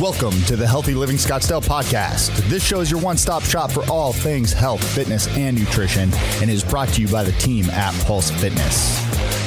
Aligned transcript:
Welcome 0.00 0.40
to 0.44 0.54
the 0.54 0.64
Healthy 0.64 0.94
Living 0.94 1.16
Scottsdale 1.16 1.60
podcast. 1.60 2.28
This 2.48 2.64
show 2.64 2.78
is 2.78 2.88
your 2.88 3.00
one 3.00 3.16
stop 3.16 3.42
shop 3.42 3.72
for 3.72 3.82
all 3.90 4.12
things 4.12 4.52
health, 4.52 4.84
fitness, 4.94 5.26
and 5.36 5.58
nutrition, 5.58 6.10
and 6.40 6.48
is 6.48 6.62
brought 6.62 6.88
to 6.90 7.00
you 7.00 7.08
by 7.08 7.24
the 7.24 7.32
team 7.32 7.68
at 7.70 7.92
Pulse 8.04 8.30
Fitness. 8.30 8.96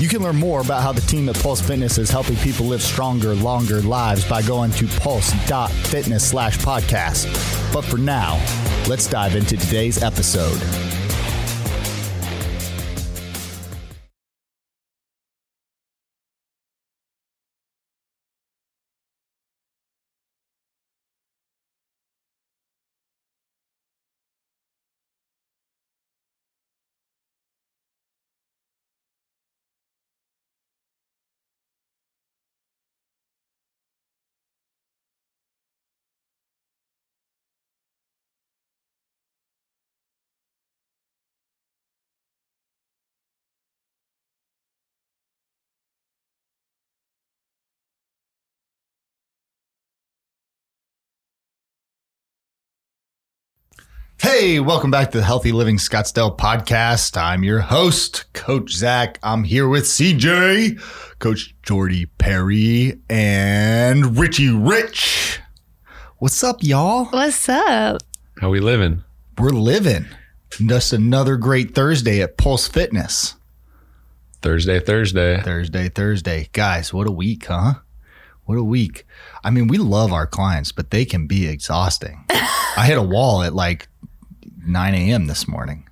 You 0.02 0.10
can 0.10 0.22
learn 0.22 0.36
more 0.36 0.60
about 0.60 0.84
how 0.84 0.92
the 0.92 1.02
team 1.02 1.30
at 1.30 1.40
Pulse 1.40 1.62
Fitness 1.62 1.98
is 1.98 2.10
helping 2.10 2.36
people 2.38 2.66
live 2.66 2.82
stronger, 2.82 3.34
longer 3.34 3.82
lives 3.82 4.28
by 4.28 4.42
going 4.42 4.72
to 4.72 4.88
pulse.fitness 5.00 6.30
slash 6.30 6.58
podcast. 6.58 7.74
But 7.74 7.86
for 7.86 7.98
now, 7.98 8.44
let's 8.90 9.08
dive 9.08 9.38
into 9.38 9.56
today's 9.56 10.04
episode. 10.04 10.62
Hey, 54.24 54.62
welcome 54.62 54.90
back 54.90 55.12
to 55.12 55.18
the 55.18 55.24
Healthy 55.26 55.52
Living 55.52 55.76
Scottsdale 55.76 56.38
podcast. 56.38 57.22
I'm 57.22 57.44
your 57.44 57.60
host, 57.60 58.32
Coach 58.32 58.72
Zach. 58.72 59.20
I'm 59.22 59.44
here 59.44 59.68
with 59.68 59.84
CJ, 59.84 60.80
Coach 61.20 61.54
Jordy 61.62 62.06
Perry, 62.06 63.02
and 63.10 64.18
Richie 64.18 64.48
Rich. 64.48 65.42
What's 66.20 66.42
up, 66.42 66.64
y'all? 66.64 67.04
What's 67.08 67.50
up? 67.50 68.02
How 68.40 68.50
we 68.50 68.62
living? 68.62 69.04
We're 69.38 69.50
living. 69.50 70.06
Just 70.52 70.94
another 70.94 71.36
great 71.36 71.76
Thursday 71.76 72.22
at 72.22 72.38
Pulse 72.38 72.66
Fitness. 72.70 73.36
Thursday, 74.42 74.80
Thursday. 74.80 75.42
Thursday, 75.42 75.90
Thursday. 75.90 76.48
Guys, 76.54 76.94
what 76.94 77.08
a 77.08 77.12
week, 77.12 77.48
huh? 77.48 77.74
What 78.46 78.58
a 78.58 78.64
week. 78.64 79.06
I 79.44 79.50
mean, 79.50 79.68
we 79.68 79.78
love 79.78 80.14
our 80.14 80.28
clients, 80.28 80.72
but 80.72 80.92
they 80.92 81.04
can 81.04 81.28
be 81.28 81.46
exhausting. 81.46 82.24
I 82.30 82.86
hit 82.88 82.98
a 82.98 83.04
wall 83.04 83.44
at 83.44 83.54
like 83.54 83.90
9 84.66 84.94
a.m. 84.96 85.28
this 85.28 85.48
morning. 85.48 85.88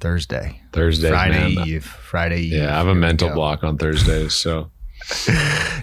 Thursday. 0.00 0.62
Thursday. 0.72 1.08
Friday 1.08 1.54
man. 1.54 1.66
Eve. 1.68 1.84
Friday 1.84 2.40
Eve. 2.42 2.52
Yeah, 2.52 2.74
I 2.74 2.78
have 2.78 2.86
a 2.86 2.92
Here 2.92 3.00
mental 3.00 3.30
block 3.30 3.64
on 3.64 3.78
Thursdays. 3.78 4.34
So 4.46 4.70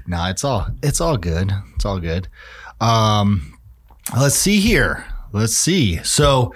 No, 0.07 0.25
it's 0.25 0.43
all 0.43 0.67
it's 0.81 0.99
all 1.01 1.17
good. 1.17 1.51
It's 1.75 1.85
all 1.85 1.99
good. 1.99 2.27
Um 2.81 3.57
let's 4.17 4.35
see 4.35 4.59
here. 4.59 5.05
Let's 5.31 5.55
see. 5.55 5.97
So 6.03 6.53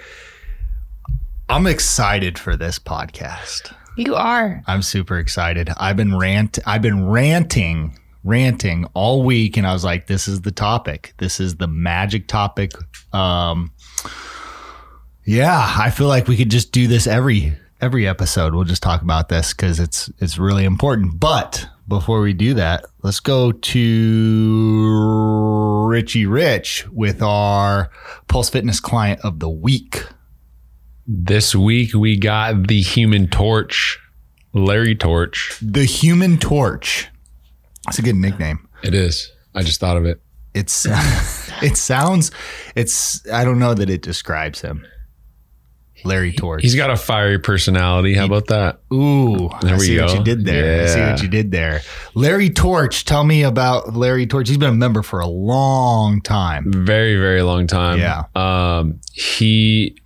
I'm 1.48 1.66
excited 1.66 2.38
for 2.38 2.56
this 2.56 2.78
podcast. 2.78 3.74
You 3.96 4.14
are. 4.14 4.62
I'm 4.66 4.82
super 4.82 5.18
excited. 5.18 5.70
I've 5.78 5.96
been 5.96 6.16
rant 6.16 6.58
I've 6.66 6.82
been 6.82 7.08
ranting 7.08 7.98
ranting 8.24 8.84
all 8.94 9.22
week 9.24 9.56
and 9.56 9.66
I 9.66 9.72
was 9.72 9.84
like 9.84 10.06
this 10.06 10.28
is 10.28 10.42
the 10.42 10.50
topic. 10.52 11.14
This 11.18 11.40
is 11.40 11.56
the 11.56 11.68
magic 11.68 12.28
topic. 12.28 12.72
Um 13.12 13.72
yeah, 15.28 15.74
I 15.76 15.90
feel 15.90 16.08
like 16.08 16.26
we 16.26 16.38
could 16.38 16.50
just 16.50 16.72
do 16.72 16.86
this 16.86 17.06
every 17.06 17.52
every 17.82 18.08
episode. 18.08 18.54
We'll 18.54 18.64
just 18.64 18.82
talk 18.82 19.02
about 19.02 19.28
this 19.28 19.52
cuz 19.52 19.78
it's 19.78 20.10
it's 20.20 20.38
really 20.38 20.64
important. 20.64 21.20
But 21.20 21.68
before 21.86 22.22
we 22.22 22.32
do 22.32 22.54
that, 22.54 22.86
let's 23.02 23.20
go 23.20 23.52
to 23.52 24.78
Richie 25.86 26.24
Rich 26.24 26.86
with 26.90 27.20
our 27.20 27.90
Pulse 28.26 28.48
Fitness 28.48 28.80
client 28.80 29.20
of 29.22 29.38
the 29.38 29.50
week. 29.50 30.06
this 31.06 31.54
week 31.54 31.94
we 31.94 32.16
got 32.16 32.68
the 32.68 32.80
Human 32.80 33.28
Torch, 33.28 33.98
Larry 34.54 34.94
Torch. 34.94 35.58
The 35.60 35.84
Human 35.84 36.38
Torch. 36.38 37.08
That's 37.84 37.98
a 37.98 38.02
good 38.02 38.16
nickname. 38.16 38.66
It 38.82 38.94
is. 38.94 39.30
I 39.54 39.62
just 39.62 39.78
thought 39.78 39.98
of 39.98 40.06
it. 40.06 40.22
It's 40.54 40.86
it 41.62 41.76
sounds 41.76 42.30
it's 42.74 43.30
I 43.30 43.44
don't 43.44 43.58
know 43.58 43.74
that 43.74 43.90
it 43.90 44.00
describes 44.00 44.62
him. 44.62 44.86
Larry 46.04 46.32
Torch. 46.32 46.62
He's 46.62 46.74
got 46.76 46.90
a 46.90 46.96
fiery 46.96 47.38
personality. 47.38 48.14
How 48.14 48.24
about 48.26 48.46
that? 48.48 48.80
Ooh, 48.92 49.50
There 49.62 49.74
I 49.74 49.78
we 49.78 49.84
see 49.86 50.00
what 50.00 50.08
go. 50.08 50.14
you 50.14 50.24
did 50.24 50.44
there. 50.44 50.82
I 50.84 50.86
see 50.86 51.00
what 51.00 51.22
you 51.22 51.28
did 51.28 51.50
there. 51.50 51.82
Larry 52.14 52.50
Torch, 52.50 53.04
tell 53.04 53.24
me 53.24 53.42
about 53.42 53.94
Larry 53.94 54.26
Torch. 54.26 54.48
He's 54.48 54.58
been 54.58 54.70
a 54.70 54.72
member 54.76 55.02
for 55.02 55.20
a 55.20 55.26
long 55.26 56.20
time. 56.20 56.72
Very, 56.72 57.16
very 57.16 57.42
long 57.42 57.66
time. 57.66 57.98
Yeah. 57.98 58.24
Um, 58.34 59.00
he. 59.12 59.96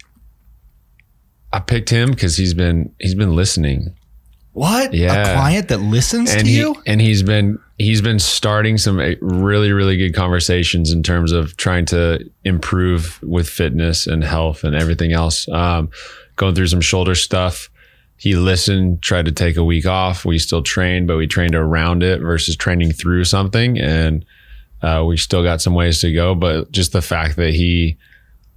I 1.53 1.61
picked 1.61 1.91
him 1.91 2.11
because 2.11 2.37
he's 2.37 2.55
been 2.55 2.95
he's 2.99 3.15
been 3.15 3.37
listening. 3.37 3.95
What? 4.53 4.93
A 4.93 4.97
Yeah. 4.97 5.35
client 5.35 5.69
that 5.69 5.79
listens 5.79 6.31
and 6.31 6.41
to 6.41 6.47
he, 6.47 6.57
you? 6.59 6.75
and 6.87 7.01
he's 7.01 7.23
been 7.23 7.59
he's 7.83 8.01
been 8.01 8.19
starting 8.19 8.79
some 8.79 8.99
uh, 8.99 9.13
really 9.21 9.73
really 9.73 9.97
good 9.97 10.15
conversations 10.15 10.93
in 10.93 11.03
terms 11.03 11.33
of 11.33 11.57
trying 11.57 11.85
to 11.87 12.19
improve 12.45 13.21
with 13.23 13.49
fitness 13.49 14.07
and 14.07 14.23
health 14.25 14.65
and 14.65 14.75
everything 14.75 15.13
else. 15.13 15.49
Um, 15.49 15.91
going 16.37 16.55
through 16.55 16.69
some 16.69 16.81
shoulder 16.81 17.15
stuff. 17.15 17.69
He 18.17 18.37
listened 18.37 19.03
tried 19.03 19.27
to 19.27 19.33
take 19.33 19.57
a 19.57 19.65
week 19.65 19.85
off. 19.85 20.25
We 20.25 20.39
still 20.39 20.63
trained 20.63 21.07
but 21.09 21.17
we 21.17 21.27
trained 21.27 21.55
around 21.55 22.03
it 22.03 22.21
versus 22.21 22.57
training 22.57 22.93
through 22.93 23.25
something. 23.25 23.79
And 23.79 24.25
uh, 24.81 25.05
we 25.07 25.17
still 25.17 25.43
got 25.43 25.61
some 25.61 25.75
ways 25.75 26.01
to 26.01 26.13
go 26.13 26.35
but 26.35 26.71
just 26.73 26.93
the 26.93 27.03
fact 27.03 27.37
that 27.37 27.55
he 27.55 27.97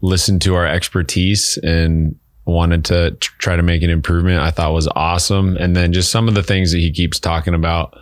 listened 0.01 0.41
to 0.43 0.55
our 0.55 0.65
expertise 0.65 1.57
and 1.63 2.17
wanted 2.45 2.85
to 2.85 3.11
tr- 3.11 3.33
try 3.39 3.55
to 3.55 3.63
make 3.63 3.81
an 3.81 3.89
improvement 3.89 4.39
i 4.39 4.51
thought 4.51 4.73
was 4.73 4.87
awesome. 4.95 5.57
And 5.57 5.75
then 5.75 5.93
just 5.93 6.11
some 6.11 6.27
of 6.27 6.35
the 6.35 6.43
things 6.43 6.71
that 6.71 6.79
he 6.79 6.91
keeps 6.91 7.19
talking 7.19 7.55
about 7.55 7.97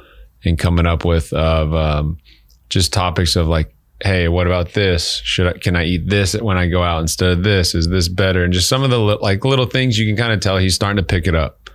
and 0.45 0.57
coming 0.59 0.85
up 0.85 1.05
with 1.05 1.31
of 1.33 1.73
um, 1.73 2.17
just 2.69 2.93
topics 2.93 3.35
of 3.35 3.47
like 3.47 3.73
hey 4.03 4.27
what 4.27 4.45
about 4.47 4.73
this? 4.73 5.21
Should 5.23 5.47
I, 5.47 5.53
can 5.57 5.75
i 5.75 5.85
eat 5.85 6.09
this 6.09 6.33
when 6.35 6.57
i 6.57 6.67
go 6.67 6.83
out 6.83 7.01
instead 7.01 7.31
of 7.31 7.43
this? 7.43 7.73
Is 7.73 7.87
this 7.87 8.09
better? 8.09 8.43
And 8.43 8.53
just 8.53 8.69
some 8.69 8.83
of 8.83 8.89
the 8.89 8.99
li- 8.99 9.17
like 9.21 9.45
little 9.45 9.65
things 9.65 9.97
you 9.97 10.05
can 10.05 10.17
kind 10.17 10.33
of 10.33 10.41
tell 10.41 10.57
he's 10.57 10.75
starting 10.75 10.97
to 10.97 11.03
pick 11.03 11.25
it 11.25 11.35
up. 11.35 11.69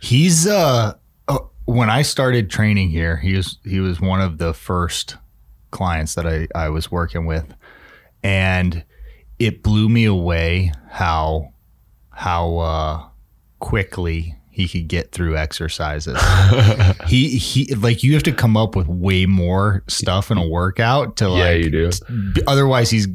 He's 0.00 0.46
uh 0.46 0.94
uh, 1.28 1.38
when 1.66 1.90
I 1.90 2.02
started 2.02 2.50
training 2.50 2.90
here, 2.90 3.16
he 3.16 3.34
was 3.34 3.58
he 3.64 3.80
was 3.80 4.00
one 4.00 4.20
of 4.20 4.38
the 4.38 4.52
first 4.52 5.16
clients 5.70 6.14
that 6.16 6.26
I 6.26 6.48
I 6.54 6.68
was 6.68 6.90
working 6.90 7.26
with. 7.26 7.54
And 8.22 8.84
it 9.38 9.62
blew 9.62 9.88
me 9.88 10.04
away 10.04 10.72
how 10.90 11.52
how 12.10 12.56
uh 12.58 13.08
quickly 13.60 14.36
he 14.58 14.66
could 14.66 14.88
get 14.88 15.12
through 15.12 15.36
exercises. 15.36 16.18
he 17.06 17.38
he 17.38 17.72
like 17.76 18.02
you 18.02 18.14
have 18.14 18.24
to 18.24 18.32
come 18.32 18.56
up 18.56 18.74
with 18.74 18.88
way 18.88 19.24
more 19.24 19.84
stuff 19.86 20.32
in 20.32 20.36
a 20.36 20.46
workout 20.46 21.16
to 21.18 21.28
like 21.28 21.38
yeah 21.38 21.52
you 21.52 21.70
do 21.70 21.90
otherwise 22.48 22.90
he's 22.90 23.06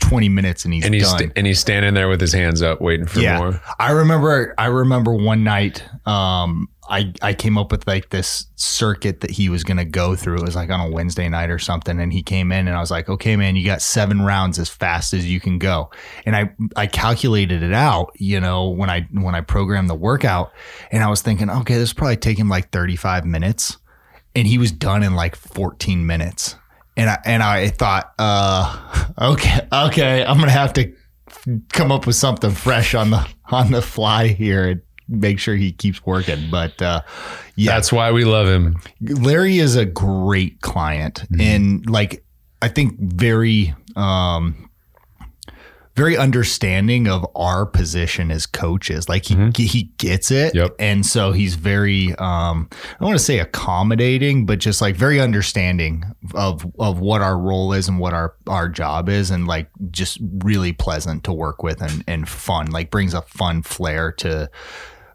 20 0.00 0.28
minutes 0.28 0.66
and 0.66 0.74
he's 0.74 0.84
and 0.84 0.92
he's 0.92 1.04
done. 1.04 1.18
st- 1.18 1.32
and 1.34 1.46
he's 1.46 1.58
standing 1.58 1.94
there 1.94 2.10
with 2.10 2.20
his 2.20 2.34
hands 2.34 2.60
up 2.60 2.82
waiting 2.82 3.06
for 3.06 3.20
yeah. 3.20 3.38
more 3.38 3.62
I 3.78 3.92
remember 3.92 4.54
I 4.58 4.66
remember 4.66 5.14
one 5.14 5.44
night 5.44 5.82
um 6.04 6.68
I 6.88 7.12
I 7.22 7.32
came 7.32 7.56
up 7.56 7.70
with 7.70 7.86
like 7.86 8.10
this 8.10 8.46
circuit 8.56 9.20
that 9.20 9.30
he 9.30 9.48
was 9.48 9.62
to 9.76 9.84
go 9.84 10.16
through. 10.16 10.38
It 10.38 10.44
was 10.44 10.56
like 10.56 10.70
on 10.70 10.80
a 10.80 10.90
Wednesday 10.90 11.28
night 11.28 11.50
or 11.50 11.58
something 11.58 12.00
and 12.00 12.12
he 12.12 12.22
came 12.22 12.50
in 12.50 12.66
and 12.66 12.76
I 12.76 12.80
was 12.80 12.90
like, 12.90 13.08
"Okay, 13.08 13.36
man, 13.36 13.54
you 13.54 13.64
got 13.64 13.82
7 13.82 14.22
rounds 14.22 14.58
as 14.58 14.68
fast 14.68 15.14
as 15.14 15.30
you 15.30 15.38
can 15.38 15.58
go." 15.58 15.90
And 16.26 16.34
I 16.34 16.50
I 16.74 16.86
calculated 16.86 17.62
it 17.62 17.72
out, 17.72 18.12
you 18.16 18.40
know, 18.40 18.68
when 18.68 18.90
I 18.90 19.06
when 19.12 19.34
I 19.34 19.42
programmed 19.42 19.90
the 19.90 19.94
workout 19.94 20.52
and 20.90 21.04
I 21.04 21.08
was 21.08 21.22
thinking, 21.22 21.48
"Okay, 21.48 21.76
this 21.76 21.92
probably 21.92 22.16
take 22.16 22.38
him 22.38 22.48
like 22.48 22.70
35 22.72 23.24
minutes." 23.24 23.78
And 24.34 24.46
he 24.46 24.58
was 24.58 24.72
done 24.72 25.02
in 25.02 25.14
like 25.14 25.36
14 25.36 26.06
minutes. 26.06 26.56
And 26.96 27.08
I 27.08 27.18
and 27.24 27.42
I 27.42 27.68
thought, 27.68 28.12
uh 28.18 29.12
okay, 29.20 29.68
okay, 29.72 30.24
I'm 30.24 30.38
to 30.48 30.50
have 30.50 30.72
to 30.74 30.92
come 31.72 31.92
up 31.92 32.06
with 32.06 32.16
something 32.16 32.50
fresh 32.50 32.94
on 32.94 33.10
the 33.10 33.26
on 33.46 33.70
the 33.70 33.82
fly 33.82 34.28
here 34.28 34.82
make 35.12 35.38
sure 35.38 35.54
he 35.54 35.72
keeps 35.72 36.04
working. 36.06 36.48
But 36.50 36.80
uh, 36.82 37.02
yeah, 37.56 37.72
that's 37.74 37.92
why 37.92 38.10
we 38.12 38.24
love 38.24 38.48
him 38.48 38.76
Larry 39.00 39.58
is 39.58 39.76
a 39.76 39.84
great 39.84 40.60
client 40.62 41.24
Mm-hmm. 41.30 41.40
and 41.40 41.90
like 41.90 42.24
I 42.60 42.68
think 42.68 42.98
very 42.98 43.74
um 43.96 44.68
very 45.94 46.16
understanding 46.16 47.06
of 47.06 47.26
our 47.36 47.66
position 47.66 48.30
as 48.30 48.46
coaches. 48.46 49.10
Like 49.10 49.26
he 49.26 49.66
he 49.66 49.82
gets 49.98 50.30
it, 50.30 50.54
Yep. 50.54 50.76
and 50.78 51.04
so 51.04 51.32
he's 51.32 51.54
very 51.54 52.14
um, 52.14 52.70
I 52.72 52.76
don't 52.98 53.08
want 53.08 53.18
to 53.18 53.24
say 53.24 53.40
accommodating, 53.40 54.46
but 54.46 54.58
just 54.58 54.80
like 54.80 54.96
very 54.96 55.20
understanding 55.20 56.04
of 56.34 56.64
of 56.78 57.00
what 57.00 57.20
our 57.20 57.36
role 57.36 57.74
is 57.74 57.88
and 57.88 57.98
what 57.98 58.14
our 58.14 58.34
our 58.46 58.70
job 58.70 59.10
is, 59.10 59.30
and 59.30 59.46
like 59.46 59.68
just 59.90 60.16
really 60.38 60.72
pleasant 60.72 61.24
to 61.24 61.32
work 61.34 61.62
with 61.62 61.82
and 61.82 62.02
and 62.08 62.26
fun. 62.26 62.70
Like 62.70 62.90
brings 62.90 63.12
a 63.12 63.20
fun 63.20 63.60
flair 63.62 64.12
to. 64.12 64.50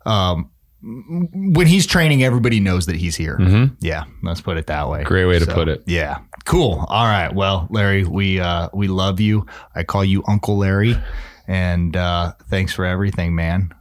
Um, 0.07 0.51
when 0.81 1.67
he's 1.67 1.85
training, 1.85 2.23
everybody 2.23 2.59
knows 2.59 2.85
that 2.85 2.95
he's 2.95 3.15
here. 3.15 3.37
Yeah, 3.79 4.05
let's 4.23 4.41
put 4.41 4.57
it 4.57 4.67
that 4.67 4.87
way. 4.89 5.03
Great 5.03 5.25
way 5.25 5.39
to 5.39 5.45
put 5.45 5.67
it. 5.67 5.83
Yeah. 5.85 6.19
Cool. 6.45 6.85
All 6.87 7.05
right. 7.05 7.33
Well, 7.33 7.67
Larry, 7.71 8.03
we 8.03 8.39
uh 8.39 8.69
we 8.73 8.87
love 8.87 9.19
you. 9.19 9.45
I 9.75 9.83
call 9.83 10.05
you 10.05 10.23
Uncle 10.27 10.57
Larry. 10.57 10.95
And 11.47 11.95
uh 11.97 12.33
thanks 12.49 12.73
for 12.73 12.85
everything, 12.85 13.35
man. 13.35 13.73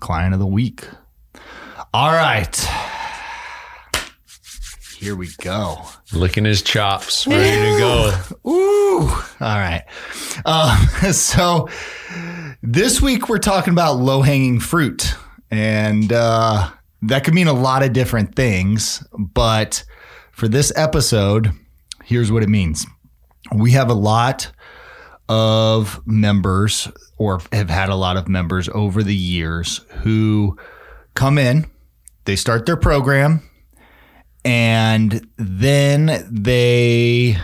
Client 0.00 0.34
of 0.34 0.40
the 0.40 0.46
week. 0.46 0.88
All 1.92 2.12
right. 2.12 2.54
Here 4.98 5.14
we 5.14 5.28
go. 5.42 5.82
Licking 6.12 6.44
his 6.46 6.62
chops, 6.62 7.26
ready 7.26 7.72
to 7.72 7.78
go. 7.78 8.12
Ooh. 8.50 9.00
All 9.02 9.24
right. 9.40 9.84
Um, 10.46 10.78
so 11.12 11.68
this 12.62 13.02
week 13.02 13.28
we're 13.28 13.38
talking 13.38 13.72
about 13.74 13.96
low 13.96 14.22
hanging 14.22 14.58
fruit. 14.58 15.14
And 15.50 16.12
uh, 16.12 16.70
that 17.02 17.24
could 17.24 17.34
mean 17.34 17.46
a 17.46 17.52
lot 17.52 17.82
of 17.82 17.92
different 17.92 18.34
things. 18.34 19.06
But 19.16 19.84
for 20.32 20.48
this 20.48 20.72
episode, 20.76 21.52
here's 22.04 22.30
what 22.30 22.42
it 22.42 22.48
means 22.48 22.86
we 23.52 23.70
have 23.72 23.90
a 23.90 23.94
lot 23.94 24.50
of 25.28 26.04
members, 26.06 26.88
or 27.16 27.40
have 27.52 27.70
had 27.70 27.88
a 27.88 27.94
lot 27.94 28.16
of 28.16 28.28
members 28.28 28.68
over 28.68 29.02
the 29.02 29.14
years 29.14 29.84
who 30.02 30.56
come 31.14 31.38
in, 31.38 31.66
they 32.24 32.36
start 32.36 32.66
their 32.66 32.76
program, 32.76 33.42
and 34.44 35.28
then 35.36 36.26
they 36.30 37.36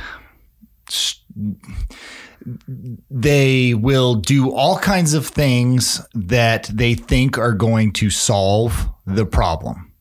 they 3.10 3.74
will 3.74 4.14
do 4.16 4.52
all 4.52 4.78
kinds 4.78 5.14
of 5.14 5.26
things 5.26 6.00
that 6.14 6.70
they 6.72 6.94
think 6.94 7.38
are 7.38 7.52
going 7.52 7.92
to 7.94 8.10
solve 8.10 8.88
the 9.06 9.26
problem. 9.26 9.92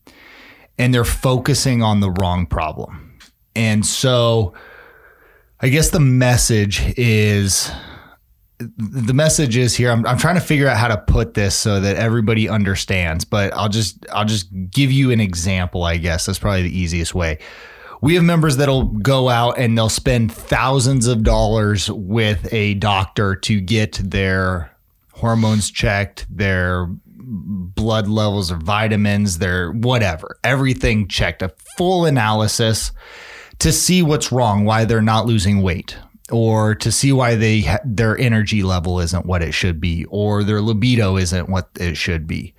And 0.78 0.94
they're 0.94 1.04
focusing 1.04 1.84
on 1.84 2.00
the 2.00 2.12
wrong 2.12 2.46
problem. 2.48 3.20
And 3.56 3.86
so 3.86 4.54
I 5.60 5.70
guess 5.70 5.92
the 5.92 6.00
message 6.00 6.82
is 6.98 7.72
the 8.78 9.14
message 9.14 9.58
is 9.58 9.76
here. 9.76 9.92
I'm, 9.92 10.06
I'm 10.06 10.18
trying 10.18 10.36
to 10.36 10.42
figure 10.42 10.68
out 10.68 10.78
how 10.78 10.88
to 10.88 10.98
put 10.98 11.34
this 11.34 11.56
so 11.56 11.80
that 11.80 11.96
everybody 11.96 12.48
understands, 12.48 13.26
but 13.26 13.54
I'll 13.54 13.70
just 13.70 14.06
I'll 14.12 14.26
just 14.26 14.50
give 14.70 14.92
you 14.92 15.12
an 15.12 15.20
example, 15.20 15.84
I 15.84 15.98
guess. 15.98 16.26
That's 16.26 16.40
probably 16.40 16.64
the 16.64 16.78
easiest 16.78 17.16
way. 17.16 17.40
We 18.02 18.16
have 18.16 18.24
members 18.24 18.58
that'll 18.58 18.86
go 18.86 19.30
out 19.30 19.60
and 19.60 19.78
they'll 19.78 19.88
spend 19.88 20.34
thousands 20.34 21.06
of 21.06 21.24
dollars 21.24 21.90
with 21.90 22.52
a 22.52 22.74
doctor 22.74 23.36
to 23.36 23.62
get 23.62 24.02
their 24.04 24.76
hormones 25.14 25.70
checked, 25.70 26.26
their 26.36 26.88
blood 26.88 28.08
levels 28.08 28.52
or 28.52 28.58
vitamins, 28.58 29.38
their 29.38 29.72
whatever, 29.72 30.38
everything 30.44 31.08
checked, 31.08 31.44
a 31.44 31.54
full 31.78 32.06
analysis 32.06 32.92
to 33.60 33.72
see 33.72 34.02
what's 34.02 34.32
wrong, 34.32 34.66
why 34.66 34.84
they're 34.84 35.02
not 35.04 35.28
losing 35.28 35.62
weight, 35.62 35.96
or 36.32 36.74
to 36.74 36.92
see 36.92 37.14
why 37.14 37.36
they 37.36 37.64
their 37.86 38.18
energy 38.18 38.64
level 38.64 39.00
isn't 39.00 39.28
what 39.28 39.44
it 39.44 39.54
should 39.54 39.80
be, 39.80 40.06
or 40.06 40.44
their 40.44 40.62
libido 40.62 41.18
isn't 41.18 41.50
what 41.50 41.70
it 41.80 41.96
should 41.96 42.26
be 42.26 42.56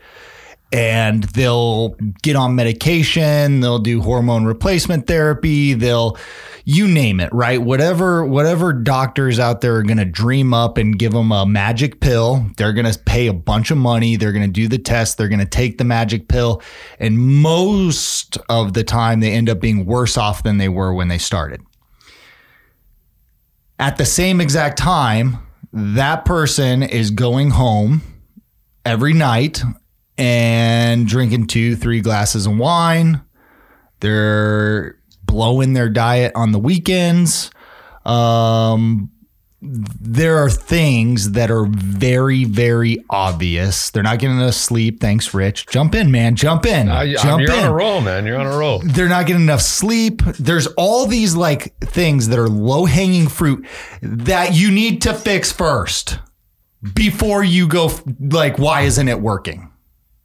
and 0.72 1.24
they'll 1.24 1.90
get 2.22 2.36
on 2.36 2.54
medication 2.54 3.60
they'll 3.60 3.78
do 3.78 4.00
hormone 4.00 4.44
replacement 4.44 5.06
therapy 5.06 5.74
they'll 5.74 6.16
you 6.64 6.86
name 6.86 7.20
it 7.20 7.32
right? 7.32 7.60
Whatever 7.60 8.24
whatever 8.24 8.72
doctors 8.72 9.38
out 9.38 9.60
there 9.60 9.76
are 9.76 9.82
going 9.82 9.98
to 9.98 10.04
dream 10.04 10.54
up 10.54 10.78
and 10.78 10.98
give 10.98 11.12
them 11.12 11.32
a 11.32 11.44
magic 11.46 12.00
pill 12.00 12.46
they're 12.56 12.72
going 12.72 12.90
to 12.90 12.98
pay 13.00 13.26
a 13.26 13.32
bunch 13.32 13.70
of 13.70 13.78
money 13.78 14.16
they're 14.16 14.32
going 14.32 14.46
to 14.46 14.50
do 14.50 14.68
the 14.68 14.78
test 14.78 15.18
they're 15.18 15.28
going 15.28 15.40
to 15.40 15.46
take 15.46 15.78
the 15.78 15.84
magic 15.84 16.28
pill 16.28 16.62
and 16.98 17.18
most 17.18 18.38
of 18.48 18.74
the 18.74 18.84
time 18.84 19.20
they 19.20 19.32
end 19.32 19.48
up 19.48 19.60
being 19.60 19.86
worse 19.86 20.16
off 20.16 20.42
than 20.42 20.58
they 20.58 20.68
were 20.68 20.92
when 20.94 21.08
they 21.08 21.18
started. 21.18 21.60
At 23.78 23.96
the 23.96 24.06
same 24.06 24.40
exact 24.40 24.78
time 24.78 25.38
that 25.72 26.24
person 26.24 26.82
is 26.82 27.10
going 27.10 27.50
home 27.50 28.02
every 28.84 29.14
night 29.14 29.62
and 30.18 31.06
drinking 31.06 31.46
two, 31.46 31.76
three 31.76 32.00
glasses 32.00 32.46
of 32.46 32.56
wine. 32.56 33.22
They're 34.00 34.98
blowing 35.24 35.72
their 35.72 35.88
diet 35.88 36.32
on 36.34 36.52
the 36.52 36.58
weekends. 36.58 37.50
Um, 38.04 39.10
there 39.64 40.38
are 40.38 40.50
things 40.50 41.32
that 41.32 41.48
are 41.48 41.66
very, 41.66 42.42
very 42.42 42.98
obvious. 43.10 43.90
They're 43.90 44.02
not 44.02 44.18
getting 44.18 44.38
enough 44.38 44.54
sleep. 44.54 45.00
Thanks, 45.00 45.32
Rich. 45.32 45.68
Jump 45.68 45.94
in, 45.94 46.10
man. 46.10 46.34
Jump 46.34 46.66
in. 46.66 46.88
I, 46.88 47.14
Jump 47.14 47.42
you're 47.42 47.52
in 47.52 47.60
on 47.60 47.70
a 47.70 47.72
roll, 47.72 48.00
man. 48.00 48.26
You're 48.26 48.38
on 48.38 48.46
a 48.46 48.58
roll. 48.58 48.80
they're 48.84 49.08
not 49.08 49.26
getting 49.26 49.42
enough 49.42 49.62
sleep. 49.62 50.20
There's 50.38 50.66
all 50.76 51.06
these 51.06 51.36
like 51.36 51.78
things 51.78 52.28
that 52.28 52.40
are 52.40 52.48
low 52.48 52.86
hanging 52.86 53.28
fruit 53.28 53.64
that 54.02 54.52
you 54.54 54.72
need 54.72 55.00
to 55.02 55.14
fix 55.14 55.52
first 55.52 56.18
before 56.94 57.44
you 57.44 57.68
go 57.68 57.90
like, 58.18 58.58
why 58.58 58.80
isn't 58.82 59.06
it 59.06 59.20
working? 59.20 59.71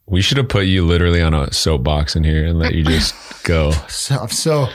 We 0.08 0.22
should 0.22 0.38
have 0.38 0.48
put 0.48 0.66
you 0.66 0.86
literally 0.86 1.20
on 1.20 1.34
a 1.34 1.52
soapbox 1.52 2.16
in 2.16 2.24
here 2.24 2.46
and 2.46 2.58
let 2.58 2.74
you 2.74 2.84
just 2.84 3.14
go. 3.44 3.72
So, 3.88 4.26
so 4.26 4.68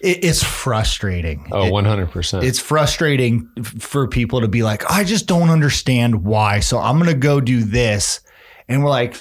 it, 0.00 0.24
it's 0.24 0.42
frustrating. 0.42 1.46
Oh, 1.52 1.70
100%. 1.70 2.42
It's 2.42 2.58
frustrating 2.58 3.48
for 3.62 4.06
people 4.08 4.40
to 4.40 4.48
be 4.48 4.62
like, 4.62 4.88
I 4.90 5.04
just 5.04 5.26
don't 5.26 5.50
understand 5.50 6.24
why. 6.24 6.60
So 6.60 6.78
I'm 6.78 6.98
going 6.98 7.10
to 7.10 7.16
go 7.16 7.40
do 7.40 7.62
this. 7.62 8.20
And 8.68 8.84
we're 8.84 8.90
like, 8.90 9.16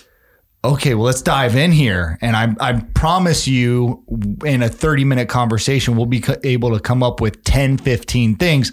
okay, 0.63 0.93
well, 0.93 1.05
let's 1.05 1.21
dive 1.21 1.55
in 1.55 1.71
here. 1.71 2.17
And 2.21 2.35
I, 2.35 2.53
I 2.59 2.73
promise 2.93 3.47
you, 3.47 4.03
in 4.45 4.61
a 4.61 4.69
30 4.69 5.05
minute 5.05 5.29
conversation, 5.29 5.95
we'll 5.95 6.05
be 6.05 6.23
able 6.43 6.73
to 6.73 6.79
come 6.79 7.03
up 7.03 7.21
with 7.21 7.43
10, 7.43 7.77
15 7.77 8.35
things 8.35 8.71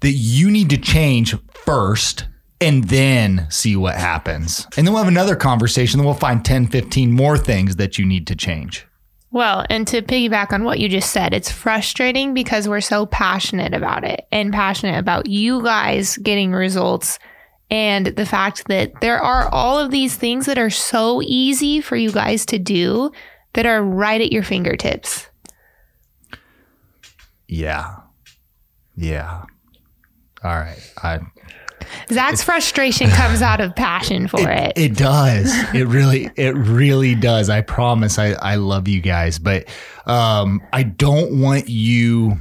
that 0.00 0.12
you 0.12 0.50
need 0.50 0.70
to 0.70 0.78
change 0.78 1.34
first 1.52 2.26
and 2.60 2.84
then 2.84 3.46
see 3.50 3.76
what 3.76 3.96
happens. 3.96 4.66
And 4.76 4.86
then 4.86 4.92
we'll 4.92 5.02
have 5.02 5.12
another 5.12 5.36
conversation. 5.36 5.98
Then 5.98 6.06
we'll 6.06 6.14
find 6.14 6.44
10, 6.44 6.66
15 6.68 7.10
more 7.10 7.38
things 7.38 7.76
that 7.76 7.98
you 7.98 8.04
need 8.04 8.26
to 8.26 8.36
change. 8.36 8.86
Well, 9.32 9.64
and 9.70 9.86
to 9.88 10.02
piggyback 10.02 10.52
on 10.52 10.64
what 10.64 10.80
you 10.80 10.88
just 10.88 11.12
said, 11.12 11.32
it's 11.32 11.50
frustrating 11.50 12.34
because 12.34 12.68
we're 12.68 12.80
so 12.80 13.06
passionate 13.06 13.74
about 13.74 14.04
it 14.04 14.26
and 14.32 14.52
passionate 14.52 14.98
about 14.98 15.26
you 15.28 15.62
guys 15.62 16.16
getting 16.18 16.52
results 16.52 17.18
and 17.70 18.06
the 18.06 18.26
fact 18.26 18.66
that 18.66 19.00
there 19.00 19.20
are 19.20 19.48
all 19.52 19.78
of 19.78 19.92
these 19.92 20.16
things 20.16 20.46
that 20.46 20.58
are 20.58 20.70
so 20.70 21.22
easy 21.22 21.80
for 21.80 21.94
you 21.94 22.10
guys 22.10 22.44
to 22.46 22.58
do 22.58 23.12
that 23.52 23.66
are 23.66 23.82
right 23.82 24.20
at 24.20 24.32
your 24.32 24.42
fingertips. 24.42 25.28
Yeah. 27.46 27.94
Yeah. 28.96 29.44
All 30.42 30.56
right. 30.56 30.92
I 31.02 31.20
Zach's 32.12 32.42
frustration 32.42 33.08
comes 33.10 33.42
out 33.42 33.60
of 33.60 33.74
passion 33.74 34.28
for 34.28 34.50
it. 34.50 34.72
It 34.76 34.96
does. 34.96 35.52
It 35.74 35.86
really, 35.86 36.30
it 36.36 36.56
really 36.56 37.14
does. 37.14 37.48
I 37.48 37.60
promise. 37.62 38.18
I, 38.18 38.32
I 38.32 38.56
love 38.56 38.88
you 38.88 39.00
guys, 39.00 39.38
but 39.38 39.68
um, 40.06 40.60
I 40.72 40.82
don't 40.82 41.40
want 41.40 41.68
you. 41.68 42.38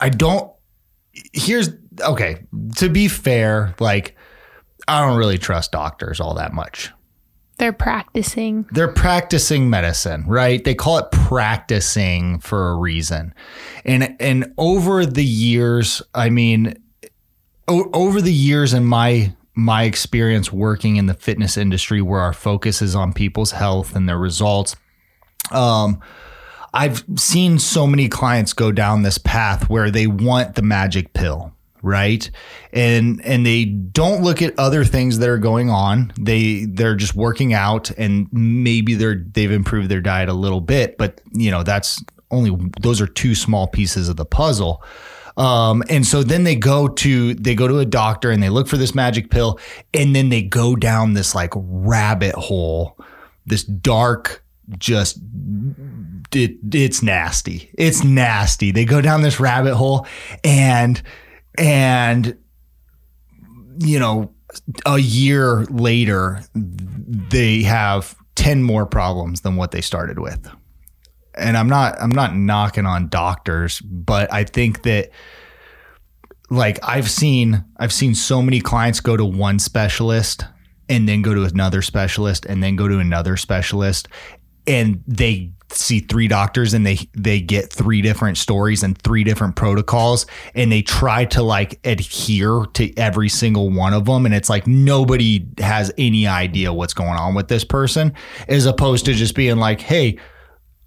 I 0.00 0.08
don't. 0.08 0.50
Here's 1.32 1.70
okay. 2.00 2.44
To 2.76 2.88
be 2.88 3.08
fair, 3.08 3.74
like 3.78 4.16
I 4.88 5.06
don't 5.06 5.16
really 5.16 5.38
trust 5.38 5.72
doctors 5.72 6.20
all 6.20 6.34
that 6.34 6.52
much. 6.52 6.90
They're 7.58 7.72
practicing. 7.72 8.66
They're 8.72 8.92
practicing 8.92 9.70
medicine, 9.70 10.24
right? 10.26 10.64
They 10.64 10.74
call 10.74 10.98
it 10.98 11.10
practicing 11.12 12.40
for 12.40 12.70
a 12.70 12.76
reason. 12.76 13.34
And 13.84 14.16
and 14.18 14.52
over 14.58 15.06
the 15.06 15.24
years, 15.24 16.02
I 16.14 16.30
mean, 16.30 16.81
o- 17.68 17.90
over 17.92 18.20
the 18.20 18.32
years 18.32 18.74
in 18.74 18.84
my 18.84 19.34
my 19.54 19.82
experience 19.82 20.50
working 20.50 20.96
in 20.96 21.06
the 21.06 21.14
fitness 21.14 21.56
industry 21.58 22.00
where 22.00 22.20
our 22.20 22.32
focus 22.32 22.80
is 22.80 22.94
on 22.94 23.12
people's 23.12 23.50
health 23.52 23.94
and 23.94 24.08
their 24.08 24.18
results 24.18 24.76
um 25.50 26.00
I've 26.74 27.04
seen 27.16 27.58
so 27.58 27.86
many 27.86 28.08
clients 28.08 28.52
go 28.52 28.72
down 28.72 29.02
this 29.02 29.18
path 29.18 29.68
where 29.68 29.90
they 29.90 30.06
want 30.06 30.54
the 30.54 30.62
magic 30.62 31.12
pill, 31.12 31.52
right? 31.82 32.30
And 32.72 33.20
and 33.24 33.44
they 33.44 33.66
don't 33.66 34.22
look 34.22 34.40
at 34.40 34.58
other 34.58 34.84
things 34.84 35.18
that 35.18 35.28
are 35.28 35.38
going 35.38 35.68
on. 35.68 36.12
They 36.18 36.64
they're 36.64 36.96
just 36.96 37.14
working 37.14 37.52
out 37.52 37.90
and 37.98 38.26
maybe 38.32 38.94
they're 38.94 39.22
they've 39.32 39.52
improved 39.52 39.90
their 39.90 40.00
diet 40.00 40.30
a 40.30 40.34
little 40.34 40.62
bit, 40.62 40.96
but 40.96 41.20
you 41.32 41.50
know, 41.50 41.62
that's 41.62 42.02
only 42.30 42.56
those 42.80 43.00
are 43.02 43.06
two 43.06 43.34
small 43.34 43.66
pieces 43.66 44.08
of 44.08 44.16
the 44.16 44.24
puzzle. 44.24 44.82
Um, 45.36 45.82
and 45.88 46.06
so 46.06 46.22
then 46.22 46.44
they 46.44 46.56
go 46.56 46.88
to 46.88 47.34
they 47.34 47.54
go 47.54 47.66
to 47.68 47.78
a 47.78 47.86
doctor 47.86 48.30
and 48.30 48.42
they 48.42 48.50
look 48.50 48.68
for 48.68 48.76
this 48.76 48.94
magic 48.94 49.30
pill, 49.30 49.58
and 49.94 50.14
then 50.14 50.28
they 50.28 50.42
go 50.42 50.76
down 50.76 51.14
this 51.14 51.34
like 51.34 51.52
rabbit 51.54 52.34
hole, 52.34 52.98
this 53.46 53.64
dark, 53.64 54.44
just 54.78 55.18
it, 56.32 56.56
it's 56.72 57.02
nasty. 57.02 57.70
It's 57.74 58.04
nasty. 58.04 58.70
They 58.70 58.84
go 58.84 59.00
down 59.00 59.22
this 59.22 59.40
rabbit 59.40 59.74
hole, 59.74 60.06
and 60.44 61.00
and 61.56 62.36
you 63.78 63.98
know, 63.98 64.32
a 64.86 64.98
year 64.98 65.64
later, 65.64 66.42
they 66.54 67.62
have 67.62 68.14
10 68.34 68.62
more 68.62 68.86
problems 68.86 69.42
than 69.42 69.56
what 69.56 69.70
they 69.70 69.80
started 69.80 70.18
with. 70.18 70.48
And 71.34 71.56
I'm 71.56 71.68
not 71.68 72.00
I'm 72.00 72.10
not 72.10 72.36
knocking 72.36 72.86
on 72.86 73.08
doctors, 73.08 73.80
but 73.80 74.32
I 74.32 74.44
think 74.44 74.82
that 74.82 75.10
like 76.50 76.78
I've 76.82 77.10
seen 77.10 77.64
I've 77.78 77.92
seen 77.92 78.14
so 78.14 78.42
many 78.42 78.60
clients 78.60 79.00
go 79.00 79.16
to 79.16 79.24
one 79.24 79.58
specialist 79.58 80.44
and 80.88 81.08
then 81.08 81.22
go 81.22 81.34
to 81.34 81.44
another 81.44 81.80
specialist 81.80 82.44
and 82.46 82.62
then 82.62 82.76
go 82.76 82.88
to 82.88 82.98
another 82.98 83.36
specialist 83.36 84.08
and 84.66 85.02
they 85.06 85.52
see 85.70 86.00
three 86.00 86.28
doctors 86.28 86.74
and 86.74 86.84
they 86.86 86.98
they 87.14 87.40
get 87.40 87.72
three 87.72 88.02
different 88.02 88.36
stories 88.36 88.82
and 88.82 88.98
three 88.98 89.24
different 89.24 89.56
protocols 89.56 90.26
and 90.54 90.70
they 90.70 90.82
try 90.82 91.24
to 91.24 91.42
like 91.42 91.80
adhere 91.86 92.66
to 92.74 92.94
every 92.98 93.28
single 93.28 93.70
one 93.70 93.94
of 93.94 94.04
them 94.04 94.26
and 94.26 94.34
it's 94.34 94.50
like 94.50 94.66
nobody 94.66 95.46
has 95.58 95.90
any 95.96 96.26
idea 96.26 96.72
what's 96.72 96.94
going 96.94 97.16
on 97.16 97.34
with 97.34 97.48
this 97.48 97.64
person 97.64 98.12
as 98.48 98.66
opposed 98.66 99.06
to 99.06 99.14
just 99.14 99.34
being 99.34 99.56
like 99.56 99.80
hey 99.80 100.18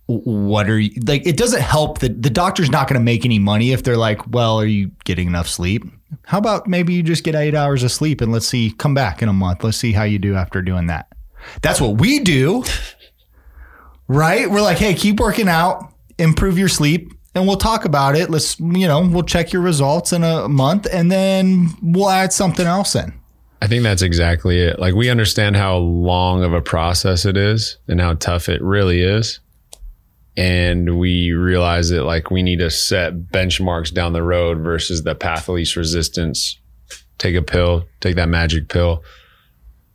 what 0.08 0.70
are 0.70 0.80
you 0.80 0.92
like 1.08 1.26
it 1.26 1.36
doesn't 1.36 1.62
help 1.62 2.00
that 2.00 2.22
the 2.22 2.30
doctor's 2.30 2.70
not 2.70 2.88
going 2.88 3.00
to 3.00 3.04
make 3.04 3.26
any 3.26 3.40
money 3.40 3.72
if 3.72 3.84
they're 3.84 3.98
like 3.98 4.28
well 4.30 4.60
are 4.60 4.66
you 4.66 4.92
getting 5.04 5.28
enough 5.28 5.48
sleep 5.48 5.84
how 6.26 6.38
about 6.38 6.68
maybe 6.68 6.94
you 6.94 7.02
just 7.02 7.24
get 7.24 7.34
8 7.34 7.56
hours 7.56 7.82
of 7.82 7.92
sleep 7.92 8.22
and 8.22 8.32
let's 8.32 8.48
see 8.48 8.72
come 8.72 8.94
back 8.94 9.24
in 9.24 9.30
a 9.30 9.34
month 9.34 9.64
let's 9.64 9.78
see 9.78 9.94
how 9.94 10.04
you 10.04 10.20
do 10.20 10.36
after 10.36 10.62
doing 10.62 10.88
that 10.88 11.12
that's 11.62 11.82
what 11.82 12.00
we 12.00 12.20
do 12.20 12.64
right? 14.08 14.50
We're 14.50 14.62
like, 14.62 14.78
hey, 14.78 14.94
keep 14.94 15.20
working 15.20 15.48
out, 15.48 15.94
improve 16.18 16.58
your 16.58 16.70
sleep, 16.70 17.14
and 17.34 17.48
we'll 17.48 17.58
talk 17.58 17.86
about 17.86 18.16
it. 18.16 18.30
Let's, 18.30 18.60
you 18.60 18.88
know, 18.88 19.02
we'll 19.08 19.24
check 19.24 19.52
your 19.52 19.62
results 19.62 20.14
in 20.14 20.24
a 20.24 20.48
month 20.48 20.88
and 20.92 21.12
then 21.12 21.70
we'll 21.82 22.10
add 22.10 22.32
something 22.32 22.66
else 22.66 22.96
in. 22.96 23.14
I 23.62 23.68
think 23.68 23.84
that's 23.84 24.02
exactly 24.02 24.60
it. 24.60 24.80
Like 24.80 24.94
we 24.94 25.10
understand 25.10 25.56
how 25.56 25.78
long 25.78 26.44
of 26.44 26.54
a 26.54 26.62
process 26.62 27.26
it 27.26 27.36
is 27.36 27.78
and 27.88 28.00
how 28.00 28.14
tough 28.16 28.48
it 28.48 28.62
really 28.62 29.02
is. 29.02 29.40
And 30.38 31.00
we 31.00 31.32
realize 31.32 31.90
that 31.90 32.04
like 32.04 32.30
we 32.30 32.44
need 32.44 32.60
to 32.60 32.70
set 32.70 33.28
benchmarks 33.28 33.94
down 33.94 34.14
the 34.14 34.24
road 34.24 34.60
versus 34.60 35.04
the 35.04 35.16
path 35.16 35.48
of 35.48 35.56
least 35.56 35.76
resistance. 35.76 36.60
Take 37.18 37.36
a 37.36 37.42
pill, 37.42 37.86
take 38.02 38.16
that 38.18 38.28
magic 38.28 38.68
pill. 38.68 39.04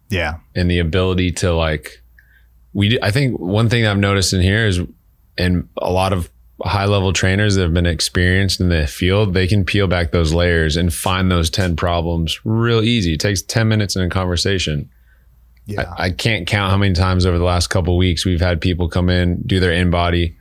Yeah. 0.08 0.38
And 0.54 0.70
the 0.70 0.78
ability 0.78 1.32
to 1.32 1.52
like 1.52 2.02
we 2.72 2.98
I 3.02 3.10
think 3.10 3.38
one 3.38 3.68
thing 3.68 3.86
I've 3.86 3.98
noticed 3.98 4.32
in 4.32 4.40
here 4.40 4.66
is 4.66 4.80
and 5.36 5.68
a 5.76 5.90
lot 5.90 6.12
of 6.12 6.30
high 6.62 6.84
level 6.84 7.12
trainers 7.12 7.54
that 7.54 7.62
have 7.62 7.74
been 7.74 7.86
experienced 7.86 8.60
in 8.60 8.68
the 8.68 8.86
field, 8.86 9.34
they 9.34 9.46
can 9.46 9.64
peel 9.64 9.86
back 9.86 10.10
those 10.10 10.32
layers 10.32 10.76
and 10.76 10.92
find 10.92 11.30
those 11.30 11.50
10 11.50 11.76
problems 11.76 12.38
real 12.44 12.82
easy. 12.82 13.14
It 13.14 13.20
takes 13.20 13.42
10 13.42 13.68
minutes 13.68 13.96
in 13.96 14.02
a 14.02 14.08
conversation. 14.08 14.90
Yeah. 15.70 15.92
I, 15.96 16.04
I 16.06 16.10
can't 16.10 16.46
count 16.46 16.70
how 16.70 16.76
many 16.76 16.94
times 16.94 17.26
over 17.26 17.38
the 17.38 17.44
last 17.44 17.68
couple 17.68 17.96
weeks 17.96 18.24
we've 18.24 18.40
had 18.40 18.60
people 18.60 18.88
come 18.88 19.08
in, 19.08 19.42
do 19.42 19.60
their 19.60 19.72
InBody, 19.72 20.36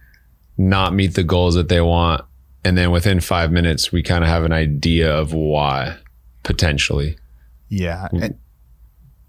not 0.57 0.93
meet 0.93 1.15
the 1.15 1.23
goals 1.23 1.55
that 1.55 1.69
they 1.69 1.81
want. 1.81 2.23
And 2.63 2.77
then 2.77 2.91
within 2.91 3.19
five 3.19 3.51
minutes, 3.51 3.91
we 3.91 4.03
kind 4.03 4.23
of 4.23 4.29
have 4.29 4.43
an 4.43 4.51
idea 4.51 5.13
of 5.13 5.33
why 5.33 5.97
potentially. 6.43 7.17
Yeah. 7.69 8.07
And, 8.11 8.37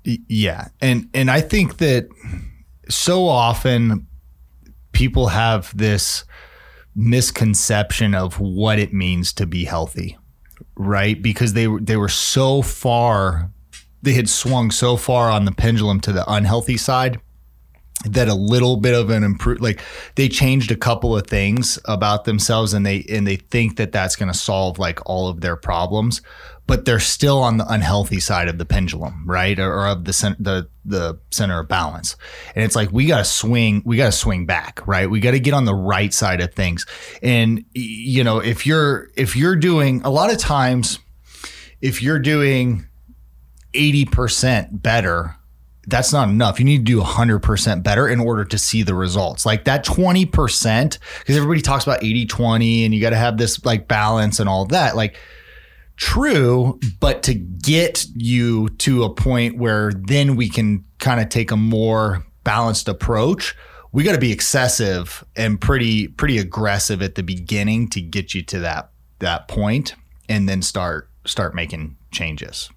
yeah. 0.04 0.68
And, 0.80 1.08
and 1.14 1.30
I 1.30 1.40
think 1.40 1.78
that 1.78 2.08
so 2.88 3.28
often 3.28 4.06
people 4.92 5.28
have 5.28 5.76
this 5.76 6.24
misconception 6.94 8.14
of 8.14 8.40
what 8.40 8.78
it 8.78 8.92
means 8.92 9.32
to 9.34 9.46
be 9.46 9.64
healthy, 9.64 10.18
right? 10.76 11.20
Because 11.22 11.52
they 11.52 11.66
they 11.80 11.96
were 11.96 12.08
so 12.08 12.62
far, 12.62 13.50
they 14.02 14.12
had 14.12 14.28
swung 14.28 14.70
so 14.70 14.96
far 14.96 15.30
on 15.30 15.44
the 15.44 15.52
pendulum 15.52 16.00
to 16.00 16.12
the 16.12 16.30
unhealthy 16.30 16.76
side 16.76 17.20
that 18.06 18.28
a 18.28 18.34
little 18.34 18.78
bit 18.78 18.94
of 18.94 19.10
an 19.10 19.22
improve 19.22 19.60
like 19.60 19.80
they 20.14 20.26
changed 20.26 20.70
a 20.70 20.76
couple 20.76 21.14
of 21.14 21.26
things 21.26 21.78
about 21.84 22.24
themselves 22.24 22.72
and 22.72 22.86
they 22.86 23.04
and 23.10 23.26
they 23.26 23.36
think 23.36 23.76
that 23.76 23.92
that's 23.92 24.16
going 24.16 24.30
to 24.32 24.38
solve 24.38 24.78
like 24.78 24.98
all 25.04 25.28
of 25.28 25.42
their 25.42 25.54
problems 25.54 26.22
but 26.70 26.84
they're 26.84 27.00
still 27.00 27.42
on 27.42 27.56
the 27.56 27.66
unhealthy 27.66 28.20
side 28.20 28.46
of 28.46 28.56
the 28.56 28.64
pendulum, 28.64 29.24
right? 29.26 29.58
Or, 29.58 29.74
or 29.74 29.88
of 29.88 30.04
the, 30.04 30.36
the 30.38 30.68
the 30.84 31.18
center 31.32 31.58
of 31.58 31.66
balance. 31.66 32.14
And 32.54 32.64
it's 32.64 32.76
like 32.76 32.92
we 32.92 33.06
got 33.06 33.18
to 33.18 33.24
swing, 33.24 33.82
we 33.84 33.96
got 33.96 34.06
to 34.06 34.12
swing 34.12 34.46
back, 34.46 34.86
right? 34.86 35.10
We 35.10 35.18
got 35.18 35.32
to 35.32 35.40
get 35.40 35.52
on 35.52 35.64
the 35.64 35.74
right 35.74 36.14
side 36.14 36.40
of 36.40 36.54
things. 36.54 36.86
And 37.24 37.64
you 37.74 38.22
know, 38.22 38.38
if 38.38 38.68
you're 38.68 39.08
if 39.16 39.34
you're 39.34 39.56
doing 39.56 40.00
a 40.02 40.10
lot 40.10 40.30
of 40.30 40.38
times 40.38 41.00
if 41.80 42.02
you're 42.02 42.18
doing 42.18 42.86
80% 43.72 44.82
better, 44.82 45.36
that's 45.86 46.12
not 46.12 46.28
enough. 46.28 46.58
You 46.58 46.64
need 46.64 46.78
to 46.78 46.84
do 46.84 47.00
100% 47.00 47.82
better 47.82 48.08
in 48.08 48.20
order 48.20 48.44
to 48.44 48.58
see 48.58 48.82
the 48.82 48.94
results. 48.94 49.44
Like 49.46 49.64
that 49.64 49.84
20%, 49.84 50.98
because 51.18 51.36
everybody 51.36 51.60
talks 51.60 51.84
about 51.84 52.02
80 52.02 52.26
20 52.26 52.84
and 52.84 52.94
you 52.94 53.00
got 53.00 53.10
to 53.10 53.16
have 53.16 53.38
this 53.38 53.64
like 53.64 53.88
balance 53.88 54.40
and 54.40 54.48
all 54.48 54.66
that. 54.66 54.96
Like, 54.96 55.16
true, 55.96 56.78
but 57.00 57.22
to 57.24 57.34
get 57.34 58.06
you 58.14 58.68
to 58.78 59.04
a 59.04 59.14
point 59.14 59.58
where 59.58 59.92
then 59.92 60.36
we 60.36 60.48
can 60.48 60.84
kind 60.98 61.20
of 61.20 61.28
take 61.28 61.50
a 61.50 61.56
more 61.56 62.24
balanced 62.44 62.88
approach, 62.88 63.56
we 63.92 64.04
got 64.04 64.12
to 64.12 64.18
be 64.18 64.32
excessive 64.32 65.24
and 65.34 65.60
pretty 65.60 66.08
pretty 66.08 66.38
aggressive 66.38 67.02
at 67.02 67.16
the 67.16 67.22
beginning 67.22 67.88
to 67.90 68.00
get 68.00 68.34
you 68.34 68.42
to 68.42 68.60
that 68.60 68.90
that 69.18 69.48
point 69.48 69.94
and 70.28 70.48
then 70.48 70.62
start 70.62 71.10
start 71.26 71.54
making 71.54 71.96
changes. 72.12 72.70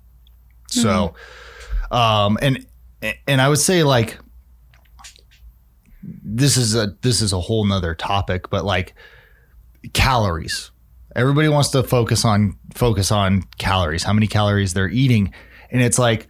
Mm-hmm. 0.75 0.81
So 0.81 1.15
um 1.95 2.37
and 2.41 2.65
and 3.27 3.41
I 3.41 3.49
would 3.49 3.59
say 3.59 3.83
like 3.83 4.17
this 6.03 6.57
is 6.57 6.75
a 6.75 6.95
this 7.01 7.21
is 7.21 7.33
a 7.33 7.39
whole 7.39 7.65
nother 7.65 7.95
topic, 7.95 8.49
but 8.49 8.65
like 8.65 8.93
calories 9.93 10.71
Everybody 11.15 11.47
wants 11.47 11.69
to 11.69 11.83
focus 11.83 12.25
on 12.25 12.57
focus 12.73 13.11
on 13.11 13.43
calories, 13.59 14.03
how 14.03 14.13
many 14.13 14.25
calories 14.25 14.73
they're 14.73 14.89
eating, 14.89 15.33
and 15.69 15.81
it's 15.81 15.99
like 15.99 16.27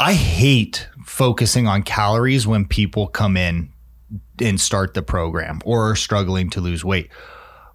I 0.00 0.14
hate 0.14 0.88
focusing 1.04 1.66
on 1.66 1.82
calories 1.82 2.46
when 2.46 2.64
people 2.64 3.08
come 3.08 3.36
in 3.36 3.70
and 4.40 4.58
start 4.58 4.94
the 4.94 5.02
program 5.02 5.60
or 5.66 5.90
are 5.90 5.96
struggling 5.96 6.48
to 6.50 6.60
lose 6.60 6.82
weight. 6.82 7.10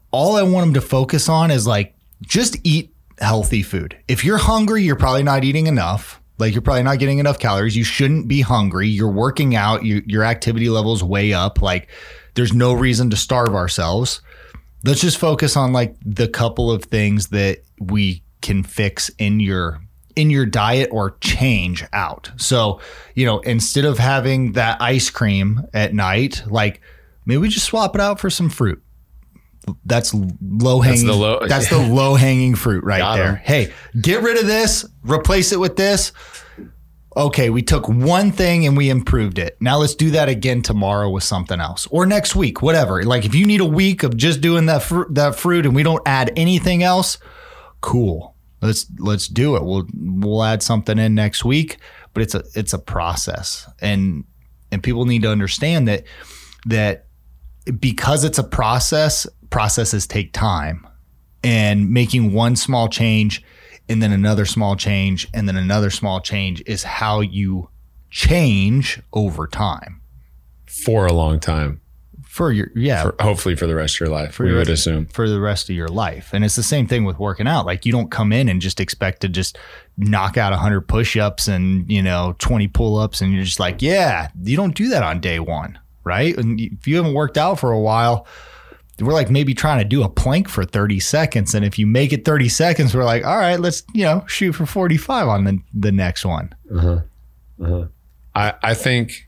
All 0.09 0.35
I 0.35 0.41
want 0.41 0.65
them 0.65 0.73
to 0.73 0.81
focus 0.81 1.29
on 1.29 1.51
is 1.51 1.67
like 1.67 1.93
just 2.21 2.57
eat 2.63 2.93
healthy 3.19 3.63
food. 3.63 3.97
If 4.07 4.23
you're 4.23 4.37
hungry, 4.37 4.83
you're 4.83 4.95
probably 4.95 5.23
not 5.23 5.43
eating 5.43 5.67
enough. 5.67 6.21
Like 6.39 6.53
you're 6.53 6.61
probably 6.61 6.83
not 6.83 6.99
getting 6.99 7.19
enough 7.19 7.39
calories. 7.39 7.75
You 7.75 7.83
shouldn't 7.83 8.27
be 8.27 8.41
hungry. 8.41 8.87
You're 8.87 9.11
working 9.11 9.55
out. 9.55 9.83
You, 9.83 10.03
your 10.05 10.23
activity 10.23 10.69
levels 10.69 11.03
way 11.03 11.33
up. 11.33 11.61
Like 11.61 11.89
there's 12.35 12.53
no 12.53 12.73
reason 12.73 13.09
to 13.09 13.15
starve 13.15 13.55
ourselves 13.55 14.21
let's 14.83 15.01
just 15.01 15.17
focus 15.17 15.55
on 15.55 15.73
like 15.73 15.95
the 16.03 16.27
couple 16.27 16.71
of 16.71 16.83
things 16.85 17.27
that 17.27 17.59
we 17.79 18.23
can 18.41 18.63
fix 18.63 19.09
in 19.17 19.39
your 19.39 19.81
in 20.15 20.31
your 20.31 20.47
diet 20.47 20.89
or 20.91 21.11
change 21.21 21.85
out. 21.93 22.31
So, 22.37 22.81
you 23.13 23.25
know, 23.25 23.39
instead 23.41 23.85
of 23.85 23.99
having 23.99 24.53
that 24.53 24.81
ice 24.81 25.11
cream 25.11 25.61
at 25.75 25.93
night, 25.93 26.41
like 26.47 26.81
maybe 27.25 27.37
we 27.37 27.49
just 27.49 27.67
swap 27.67 27.93
it 27.93 28.01
out 28.01 28.19
for 28.19 28.31
some 28.31 28.49
fruit. 28.49 28.81
That's 29.85 30.13
low 30.13 30.79
hanging. 30.79 31.05
That's 31.05 31.17
the 31.17 31.21
low, 31.21 31.47
that's 31.47 31.69
the 31.69 31.77
low 31.93 32.15
hanging 32.15 32.55
fruit 32.55 32.83
right 32.83 32.99
Got 32.99 33.15
there. 33.17 33.27
Em. 33.27 33.35
Hey, 33.37 33.73
get 33.99 34.23
rid 34.23 34.37
of 34.37 34.47
this, 34.47 34.85
replace 35.03 35.51
it 35.51 35.59
with 35.59 35.75
this 35.75 36.11
okay, 37.17 37.49
we 37.49 37.63
took 37.63 37.89
one 37.89 38.31
thing 38.31 38.65
and 38.67 38.77
we 38.77 38.89
improved 38.89 39.39
it. 39.39 39.57
Now 39.59 39.77
let's 39.77 39.95
do 39.95 40.11
that 40.11 40.29
again 40.29 40.61
tomorrow 40.61 41.09
with 41.09 41.23
something 41.23 41.59
else 41.59 41.87
or 41.87 42.05
next 42.05 42.35
week, 42.35 42.61
whatever. 42.61 43.03
Like 43.03 43.25
if 43.25 43.33
you 43.33 43.45
need 43.45 43.59
a 43.59 43.65
week 43.65 44.03
of 44.03 44.15
just 44.15 44.39
doing 44.39 44.67
that 44.67 44.83
fr- 44.83 45.11
that 45.11 45.35
fruit 45.35 45.65
and 45.65 45.75
we 45.75 45.83
don't 45.83 46.01
add 46.05 46.31
anything 46.37 46.83
else, 46.83 47.17
cool. 47.81 48.35
Let's 48.61 48.85
let's 48.99 49.27
do 49.27 49.55
it. 49.55 49.63
We'll 49.63 49.87
we'll 49.93 50.43
add 50.43 50.63
something 50.63 50.97
in 50.97 51.15
next 51.15 51.43
week, 51.43 51.77
but 52.13 52.21
it's 52.21 52.35
a 52.35 52.43
it's 52.55 52.73
a 52.73 52.79
process. 52.79 53.67
And 53.81 54.23
and 54.71 54.83
people 54.83 55.05
need 55.05 55.23
to 55.23 55.31
understand 55.31 55.87
that 55.87 56.03
that 56.67 57.06
because 57.79 58.23
it's 58.23 58.37
a 58.37 58.43
process, 58.43 59.27
processes 59.49 60.07
take 60.07 60.33
time. 60.33 60.87
And 61.43 61.91
making 61.91 62.33
one 62.33 62.55
small 62.55 62.89
change 62.89 63.43
and 63.87 64.01
then 64.01 64.11
another 64.11 64.43
small 64.45 64.75
change 64.75 65.27
and 65.33 65.47
then 65.47 65.55
another 65.55 65.89
small 65.91 66.19
change 66.19 66.61
is 66.65 66.83
how 66.83 67.21
you 67.21 67.69
change 68.09 68.99
over 69.13 69.47
time 69.47 70.01
for 70.65 71.05
a 71.05 71.13
long 71.13 71.39
time 71.39 71.79
for 72.23 72.51
your 72.51 72.69
yeah 72.75 73.03
for, 73.03 73.15
hopefully 73.21 73.55
for 73.55 73.65
the 73.67 73.75
rest 73.75 73.95
of 73.95 73.99
your 74.01 74.09
life. 74.09 74.39
we 74.39 74.47
your- 74.47 74.57
would 74.57 74.69
assume. 74.69 75.05
for 75.07 75.29
the 75.29 75.39
rest 75.39 75.69
of 75.69 75.75
your 75.75 75.87
life. 75.87 76.31
And 76.33 76.43
it's 76.43 76.55
the 76.55 76.63
same 76.63 76.87
thing 76.87 77.05
with 77.05 77.17
working 77.19 77.47
out. 77.47 77.65
Like 77.65 77.85
you 77.85 77.91
don't 77.91 78.11
come 78.11 78.33
in 78.33 78.49
and 78.49 78.59
just 78.59 78.79
expect 78.79 79.21
to 79.21 79.29
just 79.29 79.57
knock 79.97 80.37
out 80.37 80.51
100 80.51 80.81
push-ups 80.81 81.47
and, 81.47 81.89
you 81.89 82.01
know, 82.01 82.35
20 82.39 82.67
pull-ups 82.67 83.21
and 83.21 83.31
you're 83.33 83.43
just 83.43 83.59
like, 83.59 83.81
yeah, 83.81 84.29
you 84.43 84.57
don't 84.57 84.75
do 84.75 84.89
that 84.89 85.03
on 85.03 85.19
day 85.21 85.39
1, 85.39 85.79
right? 86.07 86.35
And 86.37 86.59
if 86.59 86.87
you 86.87 86.95
haven't 86.95 87.13
worked 87.13 87.37
out 87.37 87.59
for 87.59 87.71
a 87.71 87.79
while, 87.79 88.25
we're 88.99 89.13
like 89.13 89.29
maybe 89.29 89.53
trying 89.53 89.79
to 89.79 89.85
do 89.85 90.01
a 90.03 90.09
plank 90.09 90.49
for 90.49 90.65
30 90.65 90.99
seconds 90.99 91.53
and 91.53 91.63
if 91.63 91.77
you 91.77 91.85
make 91.85 92.11
it 92.11 92.25
30 92.25 92.49
seconds, 92.49 92.95
we're 92.95 93.03
like, 93.03 93.25
all 93.25 93.37
right, 93.37 93.59
let's, 93.59 93.83
you 93.93 94.03
know, 94.03 94.23
shoot 94.27 94.53
for 94.53 94.65
45 94.65 95.27
on 95.27 95.43
the 95.43 95.59
the 95.73 95.91
next 95.91 96.25
one. 96.25 96.53
Uh-huh. 96.73 97.01
Uh-huh. 97.61 97.87
I, 98.33 98.53
I 98.63 98.73
think 98.73 99.27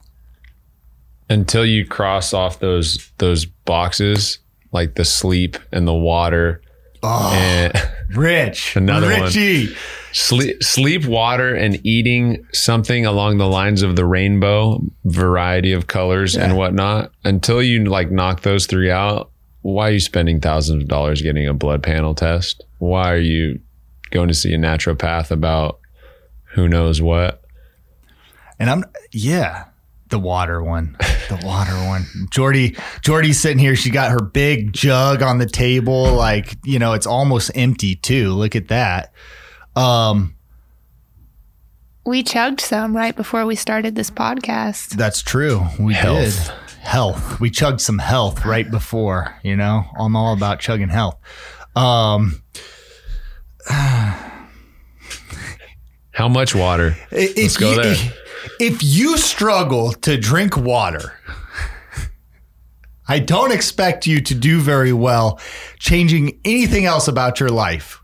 until 1.30 1.66
you 1.66 1.86
cross 1.86 2.34
off 2.34 2.60
those 2.60 3.12
those 3.18 3.46
boxes, 3.46 4.40
like 4.72 4.96
the 4.96 5.06
sleep 5.06 5.58
and 5.72 5.88
the 5.88 5.94
water 5.94 6.62
Oh, 7.02 7.32
and 7.34 7.74
Rich. 8.16 8.76
Another 8.76 9.10
one. 9.12 9.22
Richie. 9.24 9.76
sleep, 10.12 10.64
sleep, 10.64 11.06
water, 11.06 11.54
and 11.56 11.80
eating 11.86 12.46
something 12.54 13.06
along 13.06 13.38
the 13.38 13.48
lines 13.48 13.82
of 13.82 13.96
the 13.96 14.06
rainbow 14.06 14.82
variety 15.06 15.72
of 15.72 15.88
colors 15.88 16.36
and 16.36 16.58
whatnot. 16.58 17.12
Until 17.24 17.62
you 17.62 17.86
like 17.86 18.12
knock 18.12 18.42
those 18.42 18.66
three 18.66 18.92
out, 18.92 19.32
why 19.62 19.90
are 19.90 19.94
you 19.94 20.00
spending 20.00 20.40
thousands 20.40 20.84
of 20.84 20.90
dollars 20.90 21.22
getting 21.22 21.48
a 21.48 21.54
blood 21.54 21.84
panel 21.84 22.16
test? 22.16 22.64
Why 22.80 23.12
are 23.12 23.20
you 23.20 23.60
going 24.12 24.28
to 24.28 24.34
see 24.34 24.54
a 24.54 24.58
naturopath 24.58 25.32
about 25.32 25.80
who 26.54 26.68
knows 26.68 27.02
what? 27.02 27.44
And 28.58 28.70
I'm 28.70 28.84
yeah, 29.12 29.66
the 30.10 30.20
water 30.20 30.64
one, 30.64 30.96
the 31.30 31.40
water 31.44 31.74
one. 31.88 32.06
Jordy, 32.32 32.76
Jordy's 33.02 33.40
sitting 33.40 33.60
here. 33.60 33.76
She 33.76 33.90
got 33.90 34.12
her 34.12 34.20
big 34.22 34.74
jug 34.74 35.22
on 35.22 35.38
the 35.38 35.46
table, 35.48 36.14
like 36.14 36.58
you 36.66 36.80
know, 36.80 36.94
it's 36.94 37.08
almost 37.08 37.52
empty 37.56 37.96
too. 37.96 38.32
Look 38.34 38.56
at 38.56 38.68
that. 38.70 39.14
Um, 39.76 40.36
We 42.06 42.24
chugged 42.24 42.60
some 42.62 42.96
right 42.96 43.16
before 43.16 43.46
we 43.46 43.56
started 43.56 43.96
this 43.96 44.10
podcast. 44.12 44.90
that's 44.98 45.22
true. 45.22 45.66
We 45.80 45.94
Health. 45.94 46.46
did 46.48 46.54
health. 46.82 47.40
We 47.40 47.50
chugged 47.52 47.82
some 47.82 48.00
health 48.00 48.46
right 48.46 48.70
before. 48.70 49.36
You 49.44 49.56
know, 49.56 49.84
I'm 50.00 50.16
all 50.16 50.34
about 50.34 50.60
chugging 50.60 50.90
health. 50.90 51.18
Um, 51.76 52.42
How 56.12 56.28
much 56.28 56.54
water? 56.56 56.96
if 57.12 57.38
Let's 57.38 57.58
go 57.58 57.72
you, 57.74 57.82
there. 57.84 57.96
If 58.60 58.84
you 58.84 59.18
struggle 59.18 59.94
to 59.94 60.18
drink 60.18 60.58
water, 60.58 61.14
I 63.08 63.20
don't 63.20 63.52
expect 63.52 64.06
you 64.06 64.22
to 64.22 64.36
do 64.36 64.60
very 64.60 64.94
well 64.94 65.40
changing 65.80 66.40
anything 66.46 66.86
else 66.86 67.08
about 67.08 67.40
your 67.40 67.50
life. 67.50 68.02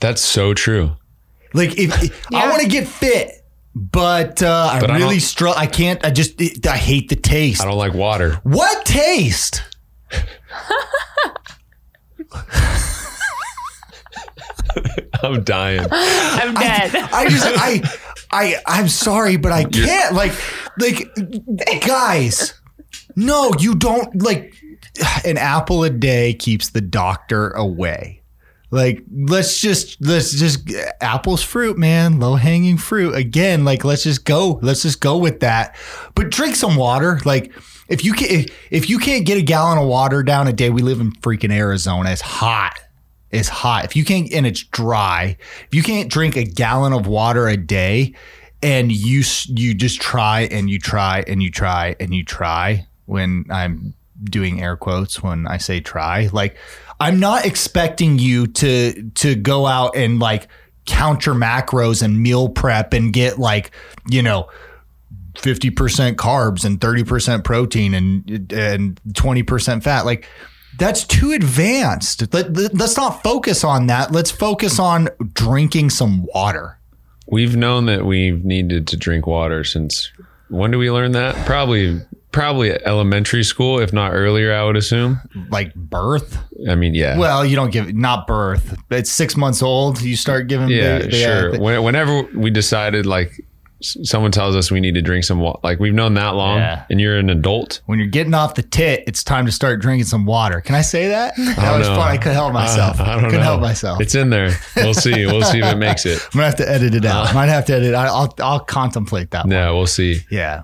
That's 0.00 0.22
so 0.22 0.54
true. 0.54 0.96
Like 1.54 1.78
if, 1.78 2.02
if- 2.02 2.26
I 2.32 2.48
want 2.50 2.62
to 2.62 2.68
get 2.68 2.86
fit, 2.86 3.32
but 3.74 4.42
uh, 4.42 4.70
I 4.72 4.80
But 4.80 4.90
I 4.90 4.98
really 4.98 5.18
struggle. 5.18 5.58
I 5.60 5.66
can't. 5.66 6.04
I 6.04 6.10
just 6.10 6.40
it, 6.40 6.66
I 6.66 6.76
hate 6.76 7.08
the 7.08 7.16
taste. 7.16 7.60
I 7.62 7.64
don't 7.64 7.78
like 7.78 7.94
water. 7.94 8.34
What 8.42 8.84
taste? 8.84 9.62
I'm 15.22 15.42
dying. 15.44 15.86
I'm 15.90 16.54
dead. 16.54 16.94
I 16.94 17.28
just 17.28 17.46
I 17.46 17.82
I 18.30 18.56
I'm 18.66 18.88
sorry, 18.88 19.36
but 19.36 19.52
I 19.52 19.64
can't. 19.64 20.14
Like 20.14 20.32
like 20.78 21.84
guys, 21.86 22.54
no, 23.16 23.52
you 23.58 23.74
don't 23.74 24.22
like 24.22 24.54
an 25.24 25.36
apple 25.36 25.84
a 25.84 25.90
day 25.90 26.34
keeps 26.34 26.70
the 26.70 26.80
doctor 26.80 27.50
away. 27.50 28.22
Like 28.70 29.02
let's 29.10 29.60
just 29.60 29.96
let's 30.04 30.32
just 30.32 30.70
apples 31.00 31.42
fruit, 31.42 31.78
man, 31.78 32.20
low 32.20 32.34
hanging 32.34 32.76
fruit. 32.76 33.14
Again, 33.14 33.64
like 33.64 33.82
let's 33.82 34.02
just 34.02 34.24
go. 34.24 34.58
Let's 34.62 34.82
just 34.82 35.00
go 35.00 35.16
with 35.16 35.40
that. 35.40 35.74
But 36.14 36.30
drink 36.30 36.54
some 36.54 36.76
water. 36.76 37.18
Like 37.24 37.52
if 37.88 38.04
you 38.04 38.12
can 38.12 38.44
if 38.70 38.90
you 38.90 38.98
can't 38.98 39.24
get 39.24 39.38
a 39.38 39.42
gallon 39.42 39.78
of 39.78 39.86
water 39.88 40.22
down 40.22 40.48
a 40.48 40.52
day, 40.52 40.68
we 40.68 40.82
live 40.82 41.00
in 41.00 41.12
freaking 41.12 41.52
Arizona. 41.52 42.10
It's 42.10 42.20
hot. 42.20 42.78
It's 43.30 43.48
hot. 43.48 43.84
If 43.84 43.96
you 43.96 44.04
can't 44.04 44.32
and 44.32 44.46
it's 44.46 44.62
dry, 44.62 45.36
if 45.66 45.74
you 45.74 45.82
can't 45.82 46.10
drink 46.10 46.36
a 46.36 46.44
gallon 46.44 46.92
of 46.92 47.06
water 47.06 47.46
a 47.46 47.56
day 47.56 48.14
and 48.62 48.90
you 48.90 49.22
you 49.48 49.74
just 49.74 50.00
try 50.00 50.42
and 50.42 50.68
you 50.70 50.78
try 50.78 51.24
and 51.26 51.42
you 51.42 51.50
try 51.50 51.94
and 52.00 52.14
you 52.14 52.24
try 52.24 52.86
when 53.06 53.44
I'm 53.50 53.94
doing 54.24 54.62
air 54.62 54.76
quotes 54.76 55.22
when 55.22 55.46
I 55.46 55.58
say 55.58 55.80
try, 55.80 56.28
like 56.32 56.56
I'm 57.00 57.20
not 57.20 57.44
expecting 57.44 58.18
you 58.18 58.46
to 58.46 59.10
to 59.16 59.34
go 59.34 59.66
out 59.66 59.96
and 59.96 60.18
like 60.18 60.48
count 60.86 61.26
your 61.26 61.34
macros 61.34 62.02
and 62.02 62.22
meal 62.22 62.48
prep 62.48 62.94
and 62.94 63.12
get 63.12 63.38
like, 63.38 63.72
you 64.08 64.22
know, 64.22 64.48
50% 65.34 66.14
carbs 66.14 66.64
and 66.64 66.80
30% 66.80 67.44
protein 67.44 67.94
and 67.94 68.52
and 68.52 69.00
20% 69.12 69.82
fat 69.82 70.04
like 70.04 70.26
that's 70.76 71.04
too 71.04 71.32
advanced 71.32 72.32
Let, 72.34 72.52
let- 72.54 72.74
let's 72.74 72.96
not 72.96 73.22
focus 73.22 73.64
on 73.64 73.86
that 73.86 74.12
let's 74.12 74.30
focus 74.30 74.78
on 74.78 75.08
drinking 75.32 75.90
some 75.90 76.26
water 76.34 76.78
We've 77.30 77.56
known 77.56 77.84
that 77.86 78.06
we've 78.06 78.42
needed 78.44 78.86
to 78.88 78.96
drink 78.96 79.26
water 79.26 79.62
since 79.64 80.10
when 80.48 80.70
do 80.70 80.78
we 80.78 80.90
learn 80.90 81.12
that? 81.12 81.34
Probably 81.46 82.00
probably 82.32 82.72
elementary 82.86 83.42
school, 83.44 83.80
if 83.80 83.92
not 83.92 84.12
earlier, 84.12 84.52
I 84.54 84.64
would 84.64 84.76
assume. 84.76 85.20
like 85.50 85.74
birth 85.74 86.38
I 86.68 86.74
mean, 86.74 86.94
yeah. 86.94 87.18
well 87.18 87.44
you 87.44 87.54
don't 87.56 87.70
give 87.70 87.94
not 87.94 88.26
birth 88.26 88.76
it's 88.90 89.10
six 89.10 89.36
months 89.36 89.62
old 89.62 90.00
you 90.00 90.16
start 90.16 90.46
giving 90.48 90.68
yeah, 90.68 90.98
the- 90.98 91.06
the- 91.08 91.12
sure. 91.12 91.52
the- 91.52 91.82
whenever 91.82 92.22
we 92.34 92.50
decided 92.50 93.04
like 93.06 93.44
someone 93.80 94.32
tells 94.32 94.56
us 94.56 94.70
we 94.70 94.80
need 94.80 94.94
to 94.94 95.02
drink 95.02 95.24
some 95.24 95.38
water, 95.40 95.58
like 95.62 95.78
we've 95.78 95.94
known 95.94 96.14
that 96.14 96.34
long 96.34 96.58
Yeah. 96.58 96.84
and 96.90 97.00
you're 97.00 97.16
an 97.16 97.30
adult. 97.30 97.80
when 97.86 97.98
you're 97.98 98.08
getting 98.08 98.34
off 98.34 98.54
the 98.54 98.62
tit 98.62 99.04
it's 99.06 99.22
time 99.22 99.46
to 99.46 99.52
start 99.52 99.80
drinking 99.80 100.04
some 100.06 100.26
water 100.26 100.60
can 100.60 100.74
i 100.74 100.80
say 100.82 101.08
that 101.08 101.36
that 101.36 101.56
don't 101.56 101.78
was 101.78 101.88
know. 101.88 101.94
fun 101.96 102.08
i 102.08 102.16
couldn't 102.16 102.34
help 102.34 102.50
uh, 102.50 102.54
myself 102.54 103.00
I, 103.00 103.04
I 103.04 103.06
don't 103.14 103.24
couldn't 103.24 103.36
know. 103.38 103.42
help 103.42 103.60
myself 103.60 104.00
It's 104.00 104.14
in 104.16 104.30
there. 104.30 104.50
We'll 104.76 104.94
see. 104.94 105.26
We'll 105.26 105.42
see 105.42 105.58
if 105.60 105.64
it 105.72 105.76
makes 105.78 106.06
it. 106.06 106.20
i'm 106.24 106.30
gonna 106.38 106.46
have 106.46 106.56
to 106.56 106.68
edit 106.68 106.94
it 106.94 107.04
out 107.04 107.30
uh. 107.30 107.34
might 107.34 107.46
have 107.48 107.64
to 107.66 107.74
edit 107.74 107.94
I- 107.94 108.06
i'll 108.08 108.34
i'll 108.40 108.60
contemplate 108.60 109.30
that 109.30 109.44
one. 109.44 109.52
Yeah, 109.52 109.70
we'll 109.70 109.86
see. 109.86 110.20
yeah 110.30 110.62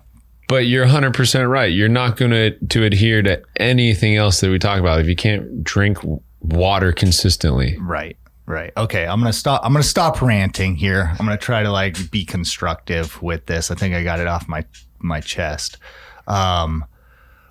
But 0.49 0.67
you're 0.67 0.87
100% 0.87 1.49
right. 1.51 1.73
You're 1.73 1.89
not 1.89 2.17
going 2.17 2.31
to 2.33 2.51
to 2.69 2.85
adhere 2.85 3.23
to 3.23 3.41
anything 3.57 4.17
else 4.17 4.41
that 4.41 4.51
we 4.51 4.59
talk 4.59 4.79
about 4.81 5.01
if 5.01 5.07
you 5.07 5.17
can't 5.17 5.65
drink 5.65 5.99
water 6.43 6.93
consistently. 6.93 7.79
Right. 7.81 8.17
Right. 8.47 8.73
Okay. 8.77 9.07
I'm 9.07 9.21
gonna 9.21 9.33
stop. 9.33 9.63
I'm 9.65 9.73
gonna 9.73 9.83
stop 9.83 10.21
ranting 10.21 10.77
here. 10.77 11.11
I'm 11.11 11.25
gonna 11.25 11.39
try 11.39 11.63
to 11.63 11.71
like 11.71 12.11
be 12.11 12.25
constructive 12.25 13.21
with 13.23 13.47
this. 13.47 13.71
I 13.71 13.75
think 13.75 13.95
I 13.95 14.03
got 14.05 14.21
it 14.21 14.27
off 14.27 14.49
my 14.49 14.65
my 14.99 15.21
chest. 15.21 15.79
Um, 16.27 16.85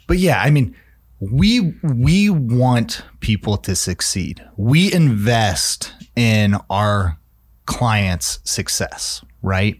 but 0.07 0.17
yeah, 0.17 0.41
I 0.41 0.49
mean, 0.51 0.75
we 1.19 1.73
we 1.81 2.29
want 2.29 3.03
people 3.21 3.57
to 3.57 3.75
succeed. 3.75 4.43
We 4.57 4.93
invest 4.93 5.93
in 6.15 6.57
our 6.69 7.17
clients' 7.65 8.39
success, 8.43 9.23
right? 9.41 9.79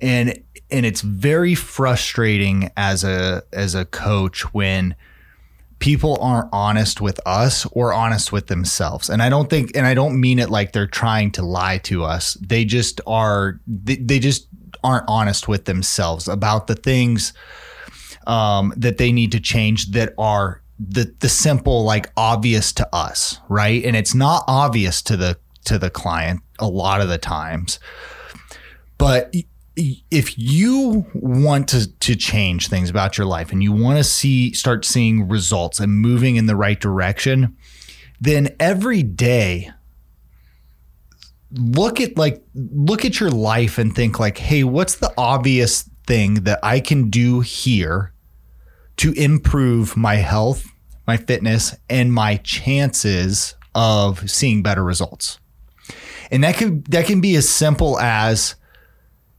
And 0.00 0.42
and 0.70 0.86
it's 0.86 1.00
very 1.00 1.54
frustrating 1.54 2.70
as 2.76 3.04
a 3.04 3.42
as 3.52 3.74
a 3.74 3.84
coach 3.84 4.54
when 4.54 4.94
people 5.78 6.18
aren't 6.20 6.48
honest 6.52 7.00
with 7.00 7.20
us 7.26 7.66
or 7.72 7.92
honest 7.92 8.32
with 8.32 8.46
themselves. 8.46 9.10
And 9.10 9.22
I 9.22 9.28
don't 9.28 9.50
think, 9.50 9.76
and 9.76 9.86
I 9.86 9.94
don't 9.94 10.20
mean 10.20 10.38
it 10.38 10.50
like 10.50 10.72
they're 10.72 10.86
trying 10.86 11.30
to 11.32 11.42
lie 11.42 11.78
to 11.78 12.04
us. 12.04 12.34
They 12.34 12.64
just 12.64 13.00
are, 13.06 13.60
they, 13.66 13.96
they 13.96 14.18
just 14.18 14.48
aren't 14.82 15.04
honest 15.08 15.48
with 15.48 15.66
themselves 15.66 16.28
about 16.28 16.66
the 16.66 16.74
things 16.74 17.32
um, 18.26 18.72
that 18.76 18.98
they 18.98 19.12
need 19.12 19.32
to 19.32 19.40
change 19.40 19.90
that 19.92 20.14
are 20.18 20.62
the, 20.78 21.14
the 21.20 21.28
simple, 21.28 21.84
like 21.84 22.10
obvious 22.16 22.72
to 22.74 22.88
us. 22.94 23.38
Right. 23.48 23.84
And 23.84 23.96
it's 23.96 24.14
not 24.14 24.44
obvious 24.48 25.02
to 25.02 25.16
the, 25.16 25.38
to 25.64 25.78
the 25.78 25.90
client 25.90 26.40
a 26.58 26.68
lot 26.68 27.00
of 27.00 27.08
the 27.08 27.18
times, 27.18 27.78
but 28.98 29.34
if 29.76 30.38
you 30.38 31.06
want 31.14 31.68
to 31.68 31.92
to 31.98 32.16
change 32.16 32.68
things 32.68 32.88
about 32.88 33.18
your 33.18 33.26
life 33.26 33.52
and 33.52 33.62
you 33.62 33.72
want 33.72 33.98
to 33.98 34.04
see 34.04 34.52
start 34.54 34.84
seeing 34.84 35.28
results 35.28 35.78
and 35.78 35.92
moving 35.92 36.36
in 36.36 36.46
the 36.46 36.56
right 36.56 36.80
direction, 36.80 37.56
then 38.20 38.48
every 38.58 39.02
day 39.02 39.70
look 41.52 42.00
at 42.00 42.16
like 42.16 42.42
look 42.54 43.04
at 43.04 43.20
your 43.20 43.30
life 43.30 43.78
and 43.78 43.94
think 43.94 44.18
like, 44.18 44.38
"Hey, 44.38 44.64
what's 44.64 44.96
the 44.96 45.12
obvious 45.18 45.88
thing 46.06 46.44
that 46.44 46.58
I 46.62 46.80
can 46.80 47.10
do 47.10 47.40
here 47.40 48.12
to 48.96 49.12
improve 49.12 49.96
my 49.96 50.16
health, 50.16 50.66
my 51.06 51.18
fitness 51.18 51.74
and 51.90 52.12
my 52.12 52.36
chances 52.38 53.54
of 53.74 54.30
seeing 54.30 54.62
better 54.62 54.82
results?" 54.82 55.38
And 56.30 56.42
that 56.44 56.56
can 56.56 56.82
that 56.88 57.04
can 57.04 57.20
be 57.20 57.36
as 57.36 57.46
simple 57.46 58.00
as 58.00 58.54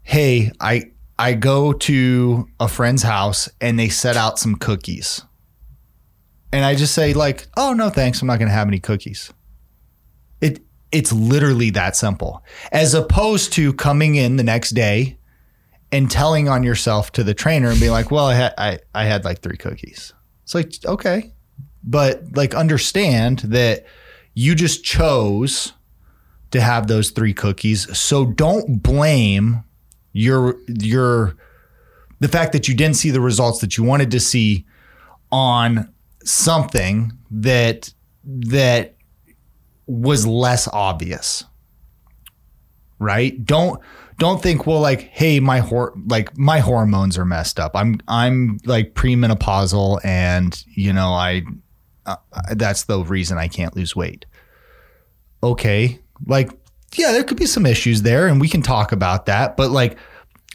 hey, 0.08 0.52
I 0.62 0.92
I 1.20 1.34
go 1.34 1.74
to 1.74 2.48
a 2.60 2.68
friend's 2.68 3.04
house 3.04 3.50
and 3.60 3.78
they 3.78 3.90
set 3.90 4.16
out 4.16 4.40
some 4.40 4.56
cookies. 4.56 5.22
and 6.54 6.64
I 6.64 6.76
just 6.76 6.94
say 6.94 7.14
like, 7.14 7.48
"Oh 7.58 7.74
no, 7.74 7.90
thanks. 7.90 8.22
I'm 8.22 8.28
not 8.28 8.40
going 8.40 8.48
to 8.48 8.54
have 8.56 8.70
any 8.70 8.80
cookies." 8.80 9.34
It 10.40 10.62
it's 10.92 11.12
literally 11.12 11.70
that 11.72 11.96
simple. 11.98 12.44
As 12.72 12.94
opposed 12.94 13.52
to 13.54 13.74
coming 13.74 14.16
in 14.16 14.38
the 14.38 14.44
next 14.44 14.70
day 14.72 15.18
and 15.92 16.10
telling 16.10 16.48
on 16.48 16.64
yourself 16.64 17.12
to 17.14 17.24
the 17.24 17.34
trainer 17.34 17.70
and 17.70 17.80
being 17.80 17.92
like, 17.92 18.12
"Well, 18.12 18.28
I 18.28 18.36
had 18.36 18.54
I, 18.58 18.80
I 18.96 19.06
had 19.06 19.26
like 19.26 19.42
3 19.42 19.58
cookies." 19.58 20.14
It's 20.44 20.56
like, 20.56 20.72
"Okay." 20.86 21.34
But 21.84 22.24
like 22.36 22.56
understand 22.56 23.40
that 23.40 23.86
you 24.36 24.56
just 24.56 24.84
chose 24.86 25.74
to 26.52 26.62
have 26.62 26.88
those 26.88 27.10
3 27.12 27.34
cookies. 27.34 27.98
So 27.98 28.26
don't 28.26 28.82
blame 28.82 29.64
your 30.18 30.58
your 30.68 31.36
the 32.20 32.28
fact 32.28 32.54
that 32.54 32.68
you 32.68 32.76
didn't 32.76 32.96
see 32.96 33.12
the 33.12 33.22
results 33.22 33.60
that 33.60 33.78
you 33.78 33.84
wanted 33.84 34.12
to 34.12 34.20
see 34.20 34.66
on 35.32 35.92
something 36.24 37.12
that 37.30 37.94
that 38.24 38.96
was 39.86 40.26
less 40.26 40.68
obvious 40.74 41.46
right? 43.00 43.44
Don't 43.46 43.82
don't 44.18 44.42
think 44.42 44.66
well 44.66 44.80
like 44.80 45.02
hey 45.02 45.40
my 45.40 45.60
hor- 45.60 45.94
like 46.08 46.38
my 46.38 46.60
hormones 46.60 47.18
are 47.18 47.26
messed 47.26 47.60
up. 47.60 47.72
I'm 47.76 48.00
i'm 48.08 48.60
like 48.66 48.94
premenopausal 48.94 50.04
and 50.04 50.64
you 50.68 50.92
know 50.92 51.10
i 51.10 51.44
uh, 52.06 52.16
that's 52.56 52.86
the 52.86 53.00
reason 53.04 53.38
i 53.38 53.48
can't 53.48 53.76
lose 53.76 53.96
weight. 53.96 54.26
Okay. 55.44 56.00
Like 56.26 56.52
yeah 56.96 57.12
there 57.12 57.24
could 57.24 57.38
be 57.38 57.46
some 57.46 57.66
issues 57.66 58.02
there 58.02 58.28
and 58.28 58.40
we 58.40 58.48
can 58.48 58.62
talk 58.62 58.92
about 58.92 59.26
that 59.26 59.58
but 59.58 59.72
like 59.72 59.98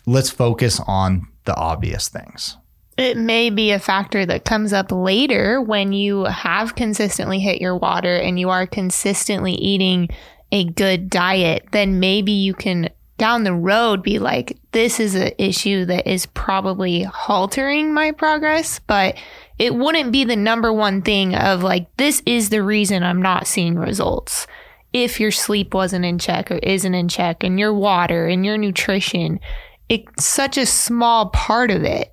let's 0.06 0.30
focus 0.30 0.80
on 0.86 1.26
the 1.44 1.54
obvious 1.56 2.08
things 2.08 2.56
it 2.98 3.16
may 3.16 3.48
be 3.48 3.70
a 3.70 3.78
factor 3.78 4.26
that 4.26 4.44
comes 4.44 4.72
up 4.72 4.92
later 4.92 5.60
when 5.60 5.92
you 5.92 6.24
have 6.24 6.74
consistently 6.74 7.40
hit 7.40 7.60
your 7.60 7.76
water 7.76 8.16
and 8.16 8.38
you 8.38 8.50
are 8.50 8.66
consistently 8.66 9.52
eating 9.52 10.08
a 10.52 10.64
good 10.64 11.08
diet. 11.08 11.66
Then 11.72 12.00
maybe 12.00 12.32
you 12.32 12.52
can 12.52 12.90
down 13.16 13.44
the 13.44 13.54
road 13.54 14.02
be 14.02 14.18
like, 14.18 14.58
this 14.72 15.00
is 15.00 15.14
an 15.14 15.32
issue 15.38 15.84
that 15.86 16.06
is 16.06 16.26
probably 16.26 17.04
haltering 17.04 17.92
my 17.92 18.12
progress, 18.12 18.78
but 18.80 19.16
it 19.58 19.74
wouldn't 19.74 20.12
be 20.12 20.24
the 20.24 20.36
number 20.36 20.72
one 20.72 21.02
thing 21.02 21.34
of 21.34 21.62
like, 21.62 21.94
this 21.96 22.22
is 22.26 22.50
the 22.50 22.62
reason 22.62 23.02
I'm 23.02 23.22
not 23.22 23.46
seeing 23.46 23.76
results. 23.76 24.46
If 24.92 25.20
your 25.20 25.30
sleep 25.30 25.74
wasn't 25.74 26.04
in 26.04 26.18
check 26.18 26.50
or 26.50 26.56
isn't 26.56 26.94
in 26.94 27.08
check, 27.08 27.42
and 27.42 27.58
your 27.58 27.72
water 27.72 28.26
and 28.26 28.44
your 28.44 28.58
nutrition, 28.58 29.40
it's 29.88 30.24
such 30.24 30.58
a 30.58 30.66
small 30.66 31.30
part 31.30 31.70
of 31.70 31.82
it 31.84 32.12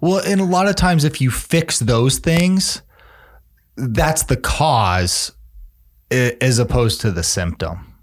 well, 0.00 0.22
and 0.24 0.40
a 0.40 0.44
lot 0.44 0.68
of 0.68 0.76
times, 0.76 1.04
if 1.04 1.20
you 1.20 1.30
fix 1.30 1.78
those 1.78 2.18
things, 2.18 2.82
that's 3.76 4.24
the 4.24 4.36
cause 4.36 5.32
as 6.10 6.58
opposed 6.58 7.00
to 7.02 7.10
the 7.10 7.22
symptom. 7.22 7.94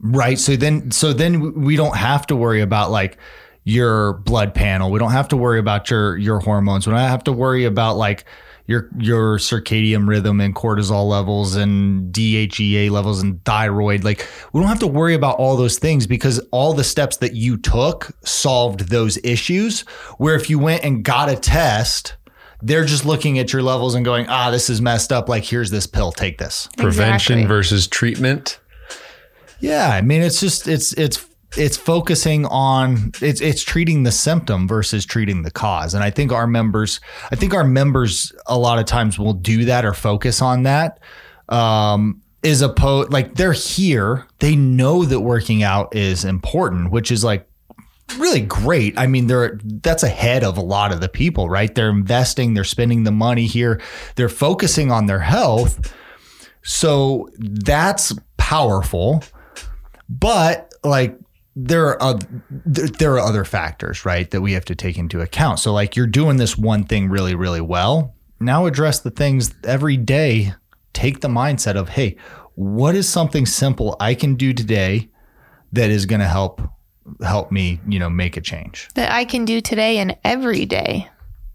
Right. 0.00 0.38
So 0.38 0.56
then, 0.56 0.90
so 0.90 1.12
then 1.12 1.62
we 1.62 1.76
don't 1.76 1.96
have 1.96 2.26
to 2.28 2.36
worry 2.36 2.60
about 2.60 2.90
like 2.90 3.18
your 3.64 4.14
blood 4.14 4.54
panel. 4.54 4.90
We 4.90 4.98
don't 4.98 5.12
have 5.12 5.28
to 5.28 5.36
worry 5.36 5.58
about 5.58 5.90
your, 5.90 6.16
your 6.16 6.40
hormones. 6.40 6.86
We 6.86 6.92
don't 6.92 7.00
have 7.00 7.24
to 7.24 7.32
worry 7.32 7.64
about 7.64 7.96
like, 7.96 8.24
your 8.68 8.90
your 8.98 9.38
circadian 9.38 10.06
rhythm 10.06 10.40
and 10.40 10.54
cortisol 10.54 11.08
levels 11.08 11.56
and 11.56 12.12
DHEA 12.12 12.90
levels 12.90 13.22
and 13.22 13.42
thyroid. 13.44 14.04
Like 14.04 14.28
we 14.52 14.60
don't 14.60 14.68
have 14.68 14.78
to 14.80 14.86
worry 14.86 15.14
about 15.14 15.38
all 15.38 15.56
those 15.56 15.78
things 15.78 16.06
because 16.06 16.38
all 16.52 16.74
the 16.74 16.84
steps 16.84 17.16
that 17.16 17.34
you 17.34 17.56
took 17.56 18.10
solved 18.24 18.90
those 18.90 19.18
issues. 19.24 19.80
Where 20.18 20.36
if 20.36 20.50
you 20.50 20.58
went 20.58 20.84
and 20.84 21.02
got 21.02 21.30
a 21.30 21.36
test, 21.36 22.16
they're 22.60 22.84
just 22.84 23.06
looking 23.06 23.38
at 23.38 23.54
your 23.54 23.62
levels 23.62 23.94
and 23.94 24.04
going, 24.04 24.26
ah, 24.28 24.50
this 24.50 24.68
is 24.68 24.82
messed 24.82 25.12
up. 25.12 25.30
Like 25.30 25.44
here's 25.44 25.70
this 25.70 25.86
pill, 25.86 26.12
take 26.12 26.36
this. 26.36 26.68
Prevention 26.76 27.48
versus 27.48 27.88
treatment. 27.88 28.60
Yeah, 29.60 29.88
I 29.88 30.02
mean 30.02 30.20
it's 30.20 30.40
just 30.40 30.68
it's 30.68 30.92
it's 30.92 31.26
it's 31.56 31.76
focusing 31.76 32.44
on 32.46 33.12
it's 33.22 33.40
it's 33.40 33.62
treating 33.62 34.02
the 34.02 34.12
symptom 34.12 34.68
versus 34.68 35.06
treating 35.06 35.42
the 35.42 35.50
cause. 35.50 35.94
And 35.94 36.04
i 36.04 36.10
think 36.10 36.32
our 36.32 36.46
members 36.46 37.00
i 37.30 37.36
think 37.36 37.54
our 37.54 37.64
members 37.64 38.32
a 38.46 38.58
lot 38.58 38.78
of 38.78 38.84
times 38.84 39.18
will 39.18 39.32
do 39.32 39.64
that 39.64 39.84
or 39.84 39.94
focus 39.94 40.42
on 40.42 40.64
that 40.64 41.00
um 41.48 42.22
is 42.42 42.62
opposed 42.62 43.12
like 43.12 43.34
they're 43.34 43.52
here. 43.52 44.26
They 44.38 44.54
know 44.54 45.04
that 45.04 45.20
working 45.20 45.62
out 45.62 45.94
is 45.96 46.24
important 46.24 46.90
which 46.90 47.10
is 47.10 47.24
like 47.24 47.48
really 48.16 48.40
great. 48.40 48.98
I 48.98 49.06
mean 49.06 49.26
they're 49.26 49.58
that's 49.64 50.02
ahead 50.02 50.44
of 50.44 50.58
a 50.58 50.62
lot 50.62 50.92
of 50.92 51.00
the 51.00 51.08
people 51.08 51.48
right? 51.48 51.74
They're 51.74 51.90
investing 51.90 52.54
they're 52.54 52.64
spending 52.64 53.04
the 53.04 53.10
money 53.10 53.46
here 53.46 53.80
they're 54.16 54.28
focusing 54.28 54.92
on 54.92 55.06
their 55.06 55.20
health. 55.20 55.94
So 56.62 57.28
that's 57.38 58.12
powerful. 58.36 59.24
But 60.08 60.72
like 60.84 61.18
there 61.60 61.88
are 61.88 62.00
other, 62.00 62.26
there 62.48 63.14
are 63.14 63.18
other 63.18 63.44
factors, 63.44 64.04
right, 64.04 64.30
that 64.30 64.40
we 64.40 64.52
have 64.52 64.64
to 64.66 64.76
take 64.76 64.96
into 64.96 65.20
account. 65.20 65.58
So 65.58 65.72
like 65.72 65.96
you're 65.96 66.06
doing 66.06 66.36
this 66.36 66.56
one 66.56 66.84
thing 66.84 67.08
really 67.08 67.34
really 67.34 67.60
well. 67.60 68.14
Now 68.38 68.66
address 68.66 69.00
the 69.00 69.10
things 69.10 69.52
every 69.64 69.96
day. 69.96 70.54
Take 70.92 71.20
the 71.20 71.28
mindset 71.28 71.74
of, 71.74 71.90
"Hey, 71.90 72.16
what 72.54 72.94
is 72.94 73.08
something 73.08 73.44
simple 73.44 73.96
I 73.98 74.14
can 74.14 74.36
do 74.36 74.52
today 74.52 75.08
that 75.72 75.90
is 75.90 76.06
going 76.06 76.20
to 76.20 76.28
help 76.28 76.62
help 77.22 77.50
me, 77.50 77.80
you 77.88 77.98
know, 77.98 78.08
make 78.08 78.36
a 78.36 78.40
change?" 78.40 78.88
That 78.94 79.10
I 79.10 79.24
can 79.24 79.44
do 79.44 79.60
today 79.60 79.98
and 79.98 80.16
every 80.24 80.64
day. 80.64 81.08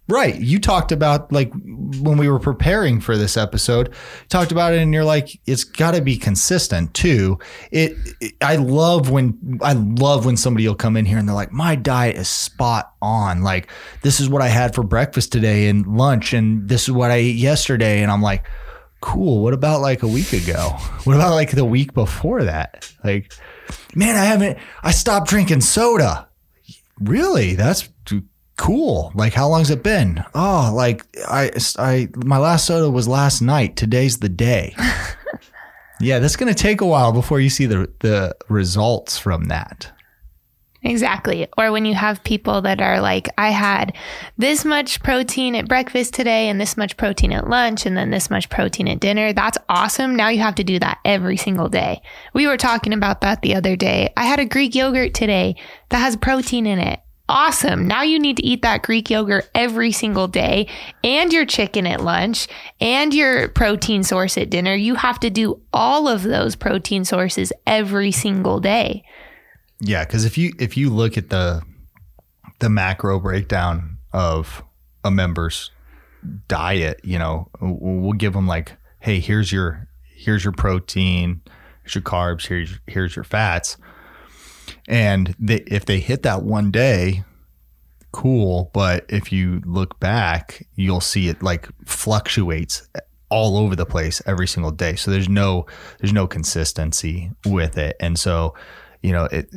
Right. 0.09 0.35
You 0.35 0.59
talked 0.59 0.91
about 0.91 1.31
like 1.31 1.49
when 1.53 2.17
we 2.17 2.27
were 2.27 2.39
preparing 2.39 2.99
for 2.99 3.15
this 3.17 3.37
episode, 3.37 3.93
talked 4.27 4.51
about 4.51 4.73
it 4.73 4.81
and 4.81 4.93
you're 4.93 5.05
like 5.05 5.39
it's 5.45 5.63
got 5.63 5.91
to 5.91 6.01
be 6.01 6.17
consistent 6.17 6.93
too. 6.93 7.39
It, 7.71 7.95
it, 8.19 8.33
I 8.41 8.57
love 8.57 9.09
when 9.09 9.59
I 9.61 9.71
love 9.73 10.25
when 10.25 10.35
somebody 10.35 10.67
will 10.67 10.75
come 10.75 10.97
in 10.97 11.05
here 11.05 11.17
and 11.17 11.27
they're 11.27 11.35
like 11.35 11.53
my 11.53 11.75
diet 11.75 12.17
is 12.17 12.27
spot 12.27 12.93
on. 13.01 13.43
Like 13.43 13.69
this 14.01 14.19
is 14.19 14.27
what 14.27 14.41
I 14.41 14.49
had 14.49 14.75
for 14.75 14.83
breakfast 14.83 15.31
today 15.31 15.69
and 15.69 15.87
lunch 15.97 16.33
and 16.33 16.67
this 16.67 16.83
is 16.83 16.91
what 16.91 17.09
I 17.09 17.15
ate 17.15 17.37
yesterday 17.37 18.01
and 18.03 18.11
I'm 18.11 18.21
like 18.21 18.45
cool. 18.99 19.41
What 19.41 19.53
about 19.53 19.79
like 19.79 20.03
a 20.03 20.07
week 20.07 20.33
ago? 20.33 20.75
What 21.05 21.15
about 21.15 21.33
like 21.33 21.51
the 21.51 21.65
week 21.65 21.93
before 21.93 22.43
that? 22.43 22.91
Like 23.05 23.33
man, 23.95 24.17
I 24.17 24.25
haven't 24.25 24.57
I 24.83 24.91
stopped 24.91 25.29
drinking 25.29 25.61
soda. 25.61 26.27
Really? 26.99 27.55
That's 27.55 27.87
cool. 28.57 29.11
Like, 29.15 29.33
how 29.33 29.47
long's 29.47 29.69
it 29.69 29.83
been? 29.83 30.23
Oh, 30.33 30.71
like 30.73 31.05
I, 31.27 31.51
I, 31.77 32.09
my 32.15 32.37
last 32.37 32.65
soda 32.65 32.89
was 32.89 33.07
last 33.07 33.41
night. 33.41 33.75
Today's 33.75 34.17
the 34.17 34.29
day. 34.29 34.75
yeah, 35.99 36.19
that's 36.19 36.35
going 36.35 36.53
to 36.53 36.59
take 36.59 36.81
a 36.81 36.85
while 36.85 37.11
before 37.11 37.39
you 37.39 37.49
see 37.49 37.65
the 37.65 37.91
the 37.99 38.35
results 38.49 39.17
from 39.17 39.45
that. 39.45 39.91
Exactly. 40.85 41.47
Or 41.57 41.71
when 41.71 41.85
you 41.85 41.93
have 41.93 42.23
people 42.25 42.61
that 42.63 42.81
are 42.81 42.99
like, 42.99 43.29
I 43.37 43.51
had 43.51 43.95
this 44.37 44.65
much 44.65 45.01
protein 45.01 45.55
at 45.55 45.69
breakfast 45.69 46.13
today 46.13 46.49
and 46.49 46.59
this 46.59 46.75
much 46.75 46.97
protein 46.97 47.31
at 47.31 47.49
lunch 47.49 47.85
and 47.85 47.95
then 47.95 48.09
this 48.09 48.29
much 48.29 48.49
protein 48.49 48.89
at 48.89 48.99
dinner. 48.99 49.31
That's 49.31 49.57
awesome. 49.69 50.13
Now 50.13 50.27
you 50.27 50.39
have 50.39 50.55
to 50.55 50.63
do 50.63 50.79
that 50.79 50.99
every 51.05 51.37
single 51.37 51.69
day. 51.69 52.01
We 52.33 52.47
were 52.47 52.57
talking 52.57 52.91
about 52.91 53.21
that 53.21 53.41
the 53.41 53.55
other 53.55 53.77
day. 53.77 54.11
I 54.17 54.25
had 54.25 54.41
a 54.41 54.45
Greek 54.45 54.75
yogurt 54.75 55.13
today 55.13 55.55
that 55.87 55.99
has 55.99 56.17
protein 56.17 56.67
in 56.67 56.79
it 56.79 56.99
awesome. 57.29 57.87
Now 57.87 58.03
you 58.03 58.19
need 58.19 58.37
to 58.37 58.45
eat 58.45 58.61
that 58.61 58.83
Greek 58.83 59.09
yogurt 59.09 59.49
every 59.55 59.91
single 59.91 60.27
day 60.27 60.67
and 61.03 61.31
your 61.31 61.45
chicken 61.45 61.87
at 61.87 62.01
lunch 62.01 62.47
and 62.79 63.13
your 63.13 63.47
protein 63.49 64.03
source 64.03 64.37
at 64.37 64.49
dinner. 64.49 64.75
You 64.75 64.95
have 64.95 65.19
to 65.21 65.29
do 65.29 65.61
all 65.71 66.07
of 66.07 66.23
those 66.23 66.55
protein 66.55 67.05
sources 67.05 67.53
every 67.65 68.11
single 68.11 68.59
day. 68.59 69.03
Yeah, 69.79 70.05
cuz 70.05 70.25
if 70.25 70.37
you 70.37 70.53
if 70.59 70.77
you 70.77 70.89
look 70.89 71.17
at 71.17 71.29
the 71.29 71.61
the 72.59 72.69
macro 72.69 73.19
breakdown 73.19 73.97
of 74.13 74.63
a 75.03 75.11
member's 75.11 75.71
diet, 76.47 77.01
you 77.03 77.19
know, 77.19 77.49
we'll 77.59 78.13
give 78.13 78.33
them 78.33 78.47
like, 78.47 78.73
"Hey, 78.99 79.19
here's 79.19 79.51
your 79.51 79.87
here's 80.15 80.43
your 80.43 80.53
protein, 80.53 81.41
here's 81.83 81.95
your 81.95 82.01
carbs, 82.01 82.45
here's 82.47 82.79
here's 82.87 83.15
your 83.15 83.25
fats." 83.25 83.77
And 84.87 85.35
they, 85.39 85.63
if 85.67 85.85
they 85.85 85.99
hit 85.99 86.23
that 86.23 86.43
one 86.43 86.71
day, 86.71 87.23
cool. 88.11 88.69
But 88.73 89.05
if 89.09 89.31
you 89.31 89.61
look 89.65 89.99
back, 89.99 90.65
you'll 90.75 91.01
see 91.01 91.27
it 91.27 91.43
like 91.43 91.67
fluctuates 91.85 92.87
all 93.29 93.57
over 93.57 93.75
the 93.75 93.85
place 93.85 94.21
every 94.25 94.47
single 94.47 94.71
day. 94.71 94.95
So 94.95 95.09
there's 95.11 95.27
no 95.27 95.65
there's 95.99 96.13
no 96.13 96.27
consistency 96.27 97.31
with 97.45 97.77
it. 97.77 97.95
And 97.99 98.17
so, 98.17 98.53
you 99.01 99.11
know, 99.11 99.25
it 99.25 99.49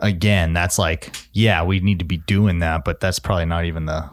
again, 0.00 0.52
that's 0.52 0.78
like, 0.78 1.14
yeah, 1.32 1.62
we 1.62 1.80
need 1.80 2.00
to 2.00 2.04
be 2.04 2.18
doing 2.18 2.58
that, 2.58 2.84
but 2.84 3.00
that's 3.00 3.18
probably 3.18 3.46
not 3.46 3.64
even 3.64 3.86
the 3.86 4.10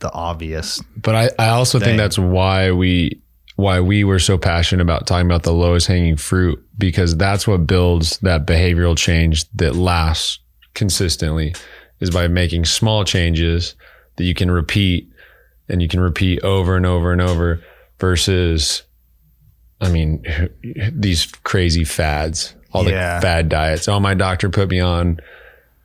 the 0.00 0.12
obvious. 0.12 0.82
But 0.96 1.14
I, 1.14 1.30
I 1.38 1.48
also 1.50 1.78
thing. 1.78 1.88
think 1.88 1.98
that's 1.98 2.18
why 2.18 2.72
we 2.72 3.20
why 3.58 3.80
we 3.80 4.04
were 4.04 4.20
so 4.20 4.38
passionate 4.38 4.80
about 4.80 5.04
talking 5.04 5.26
about 5.26 5.42
the 5.42 5.52
lowest 5.52 5.88
hanging 5.88 6.16
fruit 6.16 6.64
because 6.78 7.16
that's 7.16 7.44
what 7.44 7.66
builds 7.66 8.16
that 8.18 8.46
behavioral 8.46 8.96
change 8.96 9.50
that 9.50 9.74
lasts 9.74 10.38
consistently 10.74 11.52
is 11.98 12.08
by 12.08 12.28
making 12.28 12.64
small 12.64 13.02
changes 13.02 13.74
that 14.14 14.22
you 14.22 14.32
can 14.32 14.48
repeat 14.48 15.10
and 15.68 15.82
you 15.82 15.88
can 15.88 15.98
repeat 15.98 16.40
over 16.44 16.76
and 16.76 16.86
over 16.86 17.10
and 17.10 17.20
over 17.20 17.60
versus, 17.98 18.84
I 19.80 19.90
mean, 19.90 20.24
these 20.92 21.26
crazy 21.42 21.82
fads, 21.82 22.54
all 22.72 22.84
the 22.84 22.92
fad 22.92 23.48
diets. 23.48 23.88
Oh, 23.88 23.98
my 23.98 24.14
doctor 24.14 24.50
put 24.50 24.68
me 24.68 24.78
on 24.78 25.18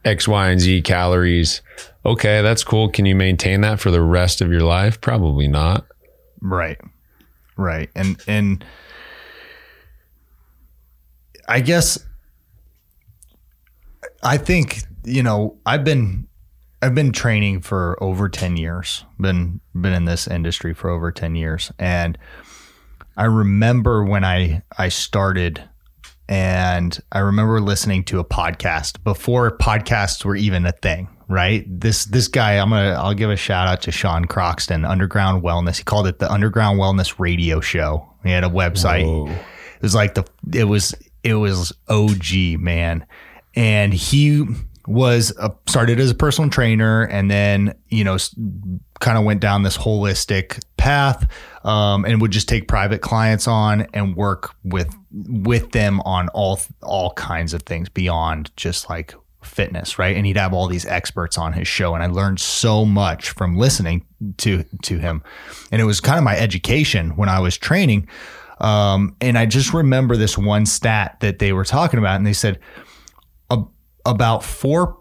X, 0.05 0.27
Y, 0.27 0.49
and 0.51 0.61
Z 0.61 0.83
calories. 0.83 1.63
Okay, 2.05 2.43
that's 2.43 2.63
cool. 2.63 2.89
Can 2.89 3.07
you 3.07 3.15
maintain 3.15 3.61
that 3.61 3.79
for 3.79 3.89
the 3.89 4.01
rest 4.01 4.41
of 4.41 4.51
your 4.51 4.61
life? 4.61 5.01
Probably 5.01 5.47
not. 5.47 5.87
Right. 6.39 6.79
Right. 7.57 7.89
And 7.95 8.21
and 8.27 8.65
I 11.47 11.59
guess 11.59 11.99
I 14.23 14.37
think, 14.37 14.79
you 15.03 15.23
know, 15.23 15.57
I've 15.65 15.83
been 15.83 16.27
I've 16.81 16.95
been 16.95 17.11
training 17.11 17.61
for 17.61 18.01
over 18.03 18.27
10 18.27 18.57
years. 18.57 19.05
Been 19.19 19.61
been 19.73 19.93
in 19.93 20.05
this 20.05 20.27
industry 20.27 20.73
for 20.73 20.89
over 20.89 21.11
10 21.11 21.35
years 21.35 21.71
and 21.79 22.17
I 23.15 23.25
remember 23.25 24.03
when 24.03 24.23
I 24.23 24.63
I 24.77 24.89
started 24.89 25.63
and 26.27 26.97
I 27.11 27.19
remember 27.19 27.59
listening 27.59 28.03
to 28.05 28.19
a 28.19 28.25
podcast 28.25 29.03
before 29.03 29.55
podcasts 29.57 30.25
were 30.25 30.35
even 30.35 30.65
a 30.65 30.71
thing, 30.71 31.09
right? 31.27 31.65
This 31.67 32.05
this 32.05 32.27
guy, 32.27 32.57
I'm 32.57 32.69
gonna 32.69 32.91
I'll 32.91 33.13
give 33.13 33.29
a 33.29 33.35
shout 33.35 33.67
out 33.67 33.81
to 33.83 33.91
Sean 33.91 34.25
Croxton, 34.25 34.85
Underground 34.85 35.43
Wellness. 35.43 35.77
He 35.77 35.83
called 35.83 36.07
it 36.07 36.19
the 36.19 36.31
Underground 36.31 36.79
Wellness 36.79 37.19
Radio 37.19 37.59
Show. 37.59 38.09
He 38.23 38.31
had 38.31 38.43
a 38.43 38.49
website. 38.49 39.05
Whoa. 39.05 39.27
It 39.27 39.81
was 39.81 39.95
like 39.95 40.13
the 40.15 40.25
it 40.53 40.65
was 40.65 40.95
it 41.23 41.35
was 41.35 41.73
OG 41.89 42.59
man, 42.59 43.05
and 43.55 43.93
he 43.93 44.45
was 44.87 45.33
a, 45.39 45.53
started 45.67 45.99
as 45.99 46.11
a 46.11 46.15
personal 46.15 46.49
trainer, 46.49 47.03
and 47.03 47.29
then 47.31 47.75
you 47.89 48.03
know 48.03 48.17
kind 48.99 49.17
of 49.17 49.23
went 49.23 49.41
down 49.41 49.63
this 49.63 49.77
holistic 49.77 50.63
path, 50.77 51.27
um, 51.65 52.05
and 52.05 52.21
would 52.21 52.31
just 52.31 52.47
take 52.47 52.67
private 52.67 53.01
clients 53.01 53.47
on 53.47 53.87
and 53.93 54.15
work 54.15 54.55
with 54.63 54.93
with 55.11 55.71
them 55.71 56.01
on 56.01 56.29
all 56.29 56.59
all 56.81 57.13
kinds 57.13 57.53
of 57.53 57.63
things 57.63 57.89
beyond 57.89 58.51
just 58.55 58.89
like 58.89 59.15
fitness, 59.53 59.99
right? 59.99 60.15
And 60.15 60.25
he'd 60.25 60.37
have 60.37 60.53
all 60.53 60.67
these 60.67 60.85
experts 60.85 61.37
on 61.37 61.53
his 61.53 61.67
show, 61.67 61.93
and 61.93 62.03
I 62.03 62.07
learned 62.07 62.39
so 62.39 62.85
much 62.85 63.29
from 63.29 63.55
listening 63.55 64.05
to 64.37 64.63
to 64.83 64.97
him, 64.97 65.23
and 65.71 65.81
it 65.81 65.85
was 65.85 66.01
kind 66.01 66.17
of 66.17 66.23
my 66.23 66.37
education 66.37 67.15
when 67.15 67.29
I 67.29 67.39
was 67.39 67.57
training. 67.57 68.07
Um, 68.59 69.15
and 69.19 69.37
I 69.37 69.45
just 69.45 69.73
remember 69.73 70.15
this 70.15 70.37
one 70.37 70.65
stat 70.65 71.17
that 71.19 71.39
they 71.39 71.53
were 71.53 71.65
talking 71.65 71.99
about, 71.99 72.15
and 72.15 72.25
they 72.25 72.33
said 72.33 72.59
about 74.05 74.43
four 74.43 74.99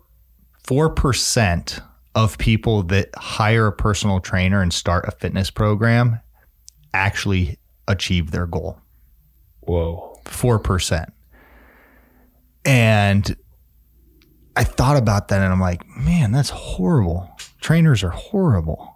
four 0.65 0.91
percent 0.91 1.81
of 2.15 2.39
people 2.39 2.83
that 2.85 3.09
hire 3.17 3.69
a 3.69 3.73
personal 3.73 4.21
trainer 4.21 4.61
and 4.63 4.73
start 4.73 5.07
a 5.09 5.11
fitness 5.13 5.51
program 5.51 6.21
actually 6.93 7.59
achieve 7.89 8.31
their 8.31 8.47
goal. 8.47 8.79
Whoa. 9.61 10.21
Four 10.25 10.59
percent. 10.59 11.13
And 12.65 13.37
I 14.55 14.65
thought 14.65 14.97
about 14.97 15.29
that, 15.29 15.41
and 15.41 15.53
I'm 15.53 15.61
like, 15.61 15.87
man, 15.97 16.33
that's 16.33 16.51
horrible. 16.51 17.31
Trainers 17.61 18.03
are 18.03 18.11
horrible 18.11 18.93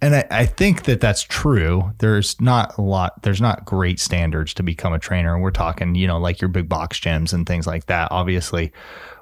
and 0.00 0.14
I, 0.14 0.24
I, 0.30 0.46
think 0.46 0.84
that 0.84 1.00
that's 1.00 1.22
true. 1.22 1.92
There's 1.98 2.40
not 2.40 2.78
a 2.78 2.82
lot. 2.82 3.22
There's 3.22 3.40
not 3.40 3.64
great 3.64 3.98
standards 3.98 4.54
to 4.54 4.62
become 4.62 4.92
a 4.92 4.98
trainer. 4.98 5.34
And 5.34 5.42
we're 5.42 5.50
talking, 5.50 5.94
you 5.96 6.06
know, 6.06 6.18
like 6.18 6.40
your 6.40 6.48
big 6.48 6.68
box 6.68 7.00
gyms 7.00 7.32
and 7.32 7.46
things 7.46 7.66
like 7.66 7.86
that. 7.86 8.08
Obviously, 8.12 8.72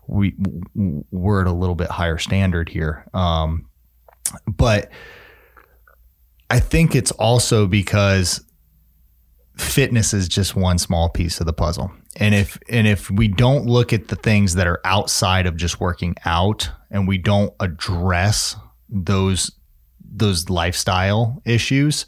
we 0.07 0.35
we're 0.75 1.41
at 1.41 1.47
a 1.47 1.53
little 1.53 1.75
bit 1.75 1.89
higher 1.89 2.19
standard 2.19 2.69
here. 2.69 3.07
Um, 3.15 3.69
but 4.47 4.91
I 6.51 6.61
think 6.61 6.95
it's 6.95 7.13
also 7.13 7.67
because 7.67 8.45
fitness 9.57 10.15
is 10.15 10.29
just 10.29 10.55
one 10.55 10.79
small 10.79 11.09
piece 11.09 11.41
of 11.41 11.47
the 11.47 11.53
puzzle. 11.53 11.91
And 12.17 12.35
if 12.35 12.59
and 12.69 12.87
if 12.87 13.11
we 13.11 13.29
don't 13.29 13.67
look 13.67 13.93
at 13.93 14.09
the 14.09 14.17
things 14.17 14.55
that 14.55 14.67
are 14.67 14.81
outside 14.85 15.47
of 15.47 15.57
just 15.57 15.81
working 15.81 16.15
out, 16.25 16.71
and 16.91 17.07
we 17.07 17.19
don't 17.19 17.53
address 17.61 18.57
those 18.89 19.51
those 20.01 20.49
lifestyle 20.49 21.43
issues 21.45 22.07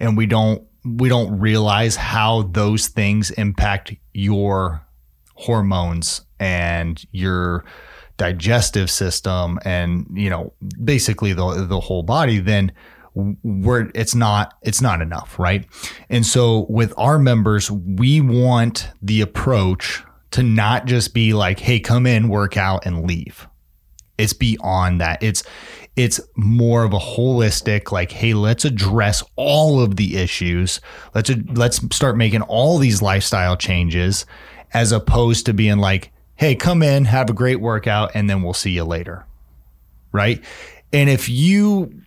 and 0.00 0.16
we 0.16 0.26
don't 0.26 0.62
we 0.84 1.08
don't 1.08 1.38
realize 1.38 1.96
how 1.96 2.42
those 2.42 2.88
things 2.88 3.30
impact 3.32 3.94
your 4.12 4.84
hormones 5.34 6.22
and 6.38 7.04
your 7.12 7.64
digestive 8.16 8.90
system 8.90 9.58
and 9.64 10.06
you 10.12 10.30
know 10.30 10.52
basically 10.82 11.32
the 11.32 11.66
the 11.68 11.80
whole 11.80 12.02
body 12.02 12.38
then 12.38 12.72
we're 13.14 13.90
it's 13.94 14.14
not 14.14 14.54
it's 14.62 14.80
not 14.80 15.00
enough 15.00 15.38
right? 15.38 15.66
And 16.08 16.26
so 16.26 16.66
with 16.68 16.92
our 16.96 17.18
members 17.18 17.70
we 17.70 18.20
want 18.20 18.88
the 19.02 19.20
approach 19.20 20.02
to 20.32 20.42
not 20.42 20.86
just 20.86 21.14
be 21.14 21.32
like 21.32 21.60
hey 21.60 21.80
come 21.80 22.06
in 22.06 22.28
work 22.28 22.56
out 22.56 22.86
and 22.86 23.06
leave. 23.06 23.46
It's 24.16 24.32
beyond 24.32 25.00
that. 25.00 25.22
It's 25.22 25.42
it's 25.96 26.20
more 26.36 26.82
of 26.84 26.92
a 26.92 26.98
holistic 26.98 27.92
like 27.92 28.10
hey 28.10 28.34
let's 28.34 28.64
address 28.64 29.22
all 29.36 29.80
of 29.80 29.96
the 29.96 30.16
issues. 30.16 30.80
Let's 31.14 31.30
let's 31.52 31.80
start 31.94 32.16
making 32.16 32.42
all 32.42 32.78
these 32.78 33.02
lifestyle 33.02 33.56
changes 33.56 34.26
as 34.72 34.92
opposed 34.92 35.46
to 35.46 35.54
being 35.54 35.78
like 35.78 36.10
hey 36.36 36.54
come 36.56 36.82
in 36.82 37.04
have 37.04 37.30
a 37.30 37.32
great 37.32 37.60
workout 37.60 38.10
and 38.14 38.28
then 38.28 38.42
we'll 38.42 38.54
see 38.54 38.72
you 38.72 38.84
later 38.84 39.24
right? 40.14 40.42
And 40.92 41.10
if 41.10 41.28
you 41.28 42.03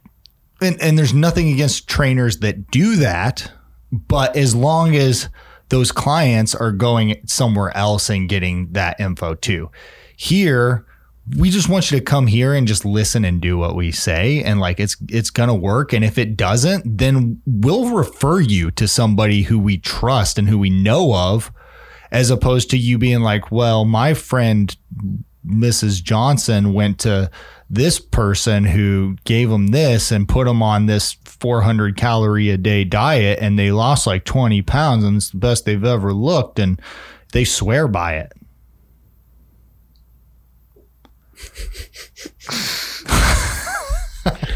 and, 0.61 0.81
and 0.81 0.97
there's 0.97 1.13
nothing 1.13 1.49
against 1.49 1.87
trainers 1.87 2.39
that 2.39 2.69
do 2.71 2.95
that 2.97 3.51
but 3.91 4.35
as 4.35 4.55
long 4.55 4.95
as 4.95 5.29
those 5.69 5.91
clients 5.91 6.55
are 6.55 6.71
going 6.71 7.15
somewhere 7.25 7.75
else 7.75 8.09
and 8.09 8.29
getting 8.29 8.71
that 8.71 8.99
info 8.99 9.35
too 9.35 9.69
here 10.15 10.85
we 11.35 11.49
just 11.49 11.67
want 11.67 11.91
you 11.91 11.97
to 11.97 12.03
come 12.03 12.27
here 12.27 12.53
and 12.53 12.67
just 12.67 12.85
listen 12.85 13.25
and 13.25 13.41
do 13.41 13.57
what 13.57 13.75
we 13.75 13.91
say 13.91 14.41
and 14.43 14.59
like 14.59 14.79
it's 14.79 14.95
it's 15.09 15.29
going 15.29 15.49
to 15.49 15.55
work 15.55 15.91
and 15.93 16.05
if 16.05 16.17
it 16.17 16.37
doesn't 16.37 16.97
then 16.97 17.41
we'll 17.45 17.89
refer 17.89 18.39
you 18.39 18.71
to 18.71 18.87
somebody 18.87 19.43
who 19.43 19.59
we 19.59 19.77
trust 19.77 20.37
and 20.37 20.47
who 20.47 20.57
we 20.57 20.69
know 20.69 21.13
of 21.13 21.51
as 22.11 22.29
opposed 22.29 22.69
to 22.69 22.77
you 22.77 22.97
being 22.97 23.21
like 23.21 23.51
well 23.51 23.83
my 23.83 24.13
friend 24.13 24.77
Mrs. 25.45 26.03
Johnson 26.03 26.73
went 26.73 26.99
to 26.99 27.31
this 27.69 27.99
person 27.99 28.63
who 28.65 29.17
gave 29.25 29.49
them 29.49 29.67
this 29.67 30.11
and 30.11 30.29
put 30.29 30.45
them 30.45 30.63
on 30.63 30.85
this 30.85 31.13
400 31.25 31.97
calorie 31.97 32.49
a 32.49 32.57
day 32.57 32.83
diet 32.83 33.39
and 33.41 33.59
they 33.59 33.71
lost 33.71 34.07
like 34.07 34.23
20 34.23 34.61
pounds 34.61 35.03
and 35.03 35.17
it's 35.17 35.31
the 35.31 35.37
best 35.37 35.65
they've 35.65 35.83
ever 35.83 36.13
looked 36.13 36.59
and 36.59 36.81
they 37.33 37.43
swear 37.43 37.87
by 37.87 38.15
it 38.15 38.33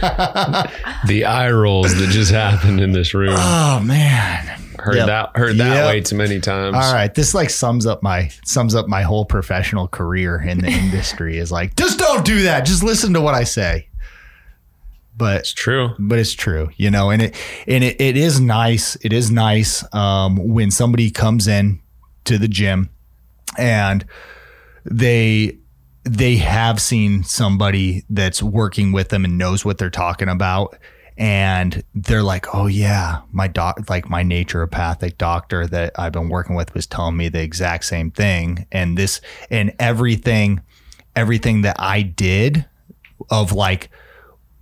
the 1.08 1.26
eye 1.26 1.52
rolls 1.52 1.96
that 1.96 2.10
just 2.10 2.32
happened 2.32 2.82
in 2.82 2.92
this 2.92 3.14
room. 3.14 3.36
Oh 3.38 3.80
man. 3.84 4.58
Heard 4.80 4.96
Yep. 4.96 5.06
that 5.08 5.30
heard 5.38 5.58
that 5.58 5.76
Yep. 5.76 5.88
way 5.88 6.02
too 6.02 6.16
many 6.16 6.40
times. 6.40 6.76
All 6.76 6.94
right, 6.94 7.14
this 7.14 7.34
like 7.36 7.50
sums 7.52 7.86
up 7.86 8.02
my 8.02 8.32
sums 8.46 8.74
up 8.74 8.88
my 8.88 9.04
whole 9.04 9.26
professional 9.26 9.88
career 9.88 10.42
in 10.42 10.60
the 10.60 10.70
industry 10.72 11.38
is 11.38 11.52
like 11.52 11.76
just 11.76 12.00
don't 12.00 12.26
do 12.26 12.44
that. 12.44 12.66
Just 12.66 12.82
listen 12.84 13.14
to 13.14 13.22
what 13.22 13.36
I 13.36 13.44
say. 13.44 13.88
But 15.16 15.42
It's 15.42 15.54
true. 15.54 15.90
but 16.00 16.18
it's 16.18 16.34
true, 16.34 16.72
you 16.78 16.90
know, 16.90 17.12
and 17.12 17.22
it 17.22 17.36
and 17.68 17.84
it, 17.84 18.02
it 18.02 18.18
is 18.18 18.40
nice. 18.40 18.96
It 19.04 19.14
is 19.14 19.30
nice 19.30 19.84
um, 19.94 20.38
when 20.48 20.72
somebody 20.72 21.12
comes 21.12 21.48
in 21.48 21.80
to 22.24 22.40
the 22.40 22.48
gym 22.48 22.90
and 23.58 24.04
they 24.86 25.58
they 26.04 26.38
have 26.38 26.82
seen 26.82 27.24
somebody 27.24 28.04
that's 28.10 28.42
working 28.42 28.92
with 28.92 29.10
them 29.10 29.26
and 29.26 29.38
knows 29.38 29.64
what 29.64 29.78
they're 29.78 29.90
talking 29.90 30.30
about. 30.30 30.78
And 31.18 31.84
they're 31.94 32.24
like 32.24 32.56
oh 32.56 32.66
yeah 32.66 33.22
my 33.32 33.48
doc 33.48 33.90
like 33.90 34.10
my 34.10 34.24
naturopathic 34.24 35.18
doctor 35.18 35.68
that 35.68 35.92
i've 36.00 36.14
been 36.14 36.30
working 36.30 36.56
with 36.56 36.74
was 36.74 36.88
telling 36.88 37.18
me 37.18 37.30
the 37.30 37.42
exact 37.42 37.86
same 37.86 38.10
thing. 38.10 38.66
And 38.72 38.98
this 38.98 39.22
and 39.52 39.74
everything 39.78 40.62
everything 41.16 41.62
that 41.62 41.76
i 41.78 42.02
did 42.02 42.66
of 43.30 43.52
like 43.52 43.90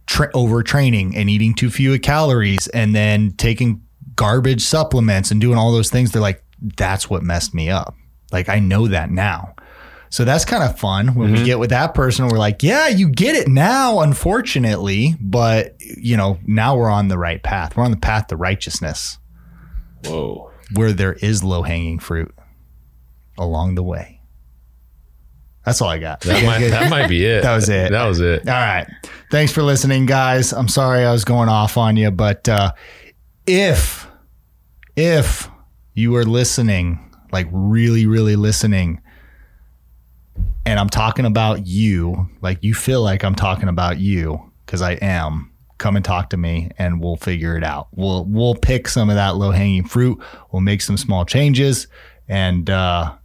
tra- 0.07 0.31
overtraining 0.33 1.15
and 1.15 1.29
eating 1.29 1.53
too 1.53 1.69
few 1.69 1.97
calories 1.99 2.67
and 2.69 2.93
then 2.93 3.31
taking 3.31 3.81
garbage 4.15 4.63
supplements 4.63 5.31
and 5.31 5.39
doing 5.39 5.57
all 5.57 5.71
those 5.71 5.91
things 5.91 6.11
they're 6.11 6.21
like 6.21 6.43
that's 6.75 7.09
what 7.09 7.23
messed 7.23 7.53
me 7.53 7.69
up. 7.69 7.95
Like 8.33 8.49
i 8.49 8.59
know 8.59 8.87
that 8.87 9.11
now 9.11 9.53
so 10.09 10.25
that's 10.25 10.43
kind 10.43 10.63
of 10.63 10.79
fun 10.79 11.13
when 11.13 11.31
we 11.31 11.43
get 11.43 11.59
with 11.59 11.69
that 11.69 11.93
person. 11.93 12.27
We're 12.27 12.39
like, 12.39 12.63
yeah, 12.63 12.87
you 12.87 13.09
get 13.09 13.35
it 13.35 13.47
now, 13.47 13.99
unfortunately, 13.99 15.15
but 15.21 15.75
you 15.79 16.17
know, 16.17 16.39
now 16.45 16.75
we're 16.75 16.89
on 16.89 17.07
the 17.09 17.17
right 17.17 17.41
path. 17.41 17.77
We're 17.77 17.83
on 17.83 17.91
the 17.91 17.97
path 17.97 18.27
to 18.27 18.35
righteousness 18.35 19.19
Whoa. 20.05 20.51
where 20.73 20.93
there 20.93 21.13
is 21.13 21.43
low 21.43 21.61
hanging 21.61 21.99
fruit 21.99 22.33
along 23.37 23.75
the 23.75 23.83
way. 23.83 24.21
That's 25.63 25.81
all 25.81 25.89
I 25.89 25.99
got. 25.99 26.21
That 26.21 26.43
might 26.43 26.67
that 26.69 26.89
might 26.89 27.07
be 27.07 27.23
it. 27.25 27.43
That 27.43 27.53
was 27.53 27.69
it. 27.69 27.91
That 27.91 28.05
was 28.05 28.19
it. 28.19 28.47
All 28.47 28.53
right. 28.53 28.87
Thanks 29.29 29.51
for 29.51 29.61
listening, 29.61 30.07
guys. 30.07 30.51
I'm 30.53 30.67
sorry 30.67 31.05
I 31.05 31.11
was 31.11 31.23
going 31.23 31.49
off 31.49 31.77
on 31.77 31.95
you, 31.95 32.09
but 32.09 32.49
uh, 32.49 32.71
if 33.45 34.07
if 34.95 35.47
you 35.93 36.15
are 36.15 36.25
listening, 36.25 37.13
like 37.31 37.47
really, 37.51 38.07
really 38.07 38.35
listening, 38.35 39.01
and 40.69 40.79
I'm 40.79 40.87
talking 40.87 41.25
about 41.25 41.65
you, 41.65 42.29
like 42.41 42.59
you 42.61 42.75
feel 42.75 43.01
like 43.01 43.23
I'm 43.23 43.33
talking 43.33 43.69
about 43.69 43.97
you, 43.97 44.51
because 44.63 44.83
I 44.83 44.91
am, 45.01 45.51
come 45.79 45.95
and 45.95 46.05
talk 46.05 46.29
to 46.29 46.37
me 46.37 46.69
and 46.77 47.01
we'll 47.01 47.15
figure 47.15 47.57
it 47.57 47.63
out. 47.63 47.87
We'll 47.91 48.23
we'll 48.25 48.53
pick 48.53 48.87
some 48.87 49.09
of 49.09 49.15
that 49.15 49.35
low 49.35 49.49
hanging 49.49 49.87
fruit. 49.87 50.21
We'll 50.51 50.61
make 50.61 50.81
some 50.81 50.95
small 50.95 51.25
changes 51.25 51.87
and 52.27 52.69
uh 52.69 53.15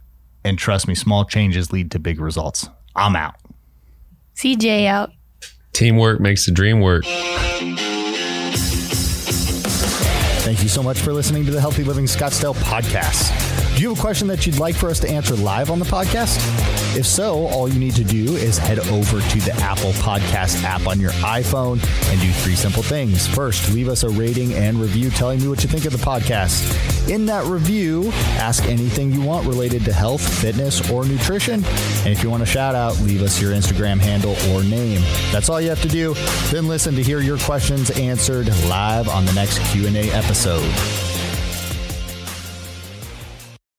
and 0.43 0.57
trust 0.57 0.87
me, 0.87 0.95
small 0.95 1.23
changes 1.23 1.71
lead 1.71 1.91
to 1.91 1.99
big 1.99 2.19
results. 2.19 2.67
I'm 2.95 3.15
out. 3.15 3.35
CJ 4.35 4.87
out. 4.87 5.11
Teamwork 5.71 6.19
makes 6.19 6.47
the 6.47 6.51
dream 6.51 6.79
work. 6.79 7.05
Thank 10.45 10.63
you 10.63 10.69
so 10.69 10.81
much 10.81 10.97
for 10.97 11.13
listening 11.13 11.45
to 11.45 11.51
the 11.51 11.61
Healthy 11.61 11.83
Living 11.83 12.05
Scottsdale 12.05 12.55
podcast. 12.55 13.44
Do 13.75 13.81
you 13.81 13.89
have 13.89 13.97
a 13.97 14.01
question 14.01 14.27
that 14.29 14.45
you'd 14.45 14.57
like 14.57 14.73
for 14.73 14.89
us 14.89 15.01
to 15.01 15.09
answer 15.09 15.35
live 15.35 15.69
on 15.69 15.79
the 15.79 15.85
podcast? 15.85 16.37
If 16.97 17.05
so, 17.05 17.45
all 17.47 17.67
you 17.67 17.77
need 17.77 17.93
to 17.95 18.05
do 18.05 18.37
is 18.37 18.57
head 18.57 18.79
over 18.79 19.19
to 19.19 19.39
the 19.41 19.51
Apple 19.57 19.91
Podcast 19.91 20.63
app 20.63 20.87
on 20.87 20.97
your 20.97 21.11
iPhone 21.11 21.83
and 22.09 22.21
do 22.21 22.31
three 22.31 22.55
simple 22.55 22.81
things. 22.81 23.27
First, 23.27 23.73
leave 23.73 23.89
us 23.89 24.03
a 24.03 24.09
rating 24.09 24.53
and 24.53 24.79
review 24.79 25.09
telling 25.09 25.41
me 25.41 25.49
what 25.49 25.61
you 25.61 25.67
think 25.67 25.83
of 25.83 25.91
the 25.91 25.97
podcast. 25.97 26.63
In 27.09 27.25
that 27.25 27.43
review, 27.47 28.11
ask 28.37 28.63
anything 28.63 29.11
you 29.11 29.21
want 29.21 29.45
related 29.45 29.83
to 29.85 29.91
health, 29.91 30.25
fitness, 30.39 30.89
or 30.89 31.03
nutrition. 31.03 31.55
And 31.65 32.07
if 32.07 32.23
you 32.23 32.29
want 32.29 32.43
a 32.43 32.45
shout 32.45 32.75
out, 32.75 32.97
leave 33.01 33.21
us 33.23 33.41
your 33.41 33.51
Instagram 33.51 33.99
handle 33.99 34.37
or 34.53 34.63
name. 34.63 35.01
That's 35.33 35.49
all 35.49 35.59
you 35.59 35.67
have 35.67 35.81
to 35.81 35.89
do. 35.89 36.13
Then 36.49 36.69
listen 36.69 36.95
to 36.95 37.03
hear 37.03 37.19
your 37.19 37.37
questions 37.39 37.91
answered 37.91 38.47
live 38.69 39.09
on 39.09 39.25
the 39.25 39.33
next 39.33 39.59
Q&A 39.73 40.11
episode. 40.11 40.63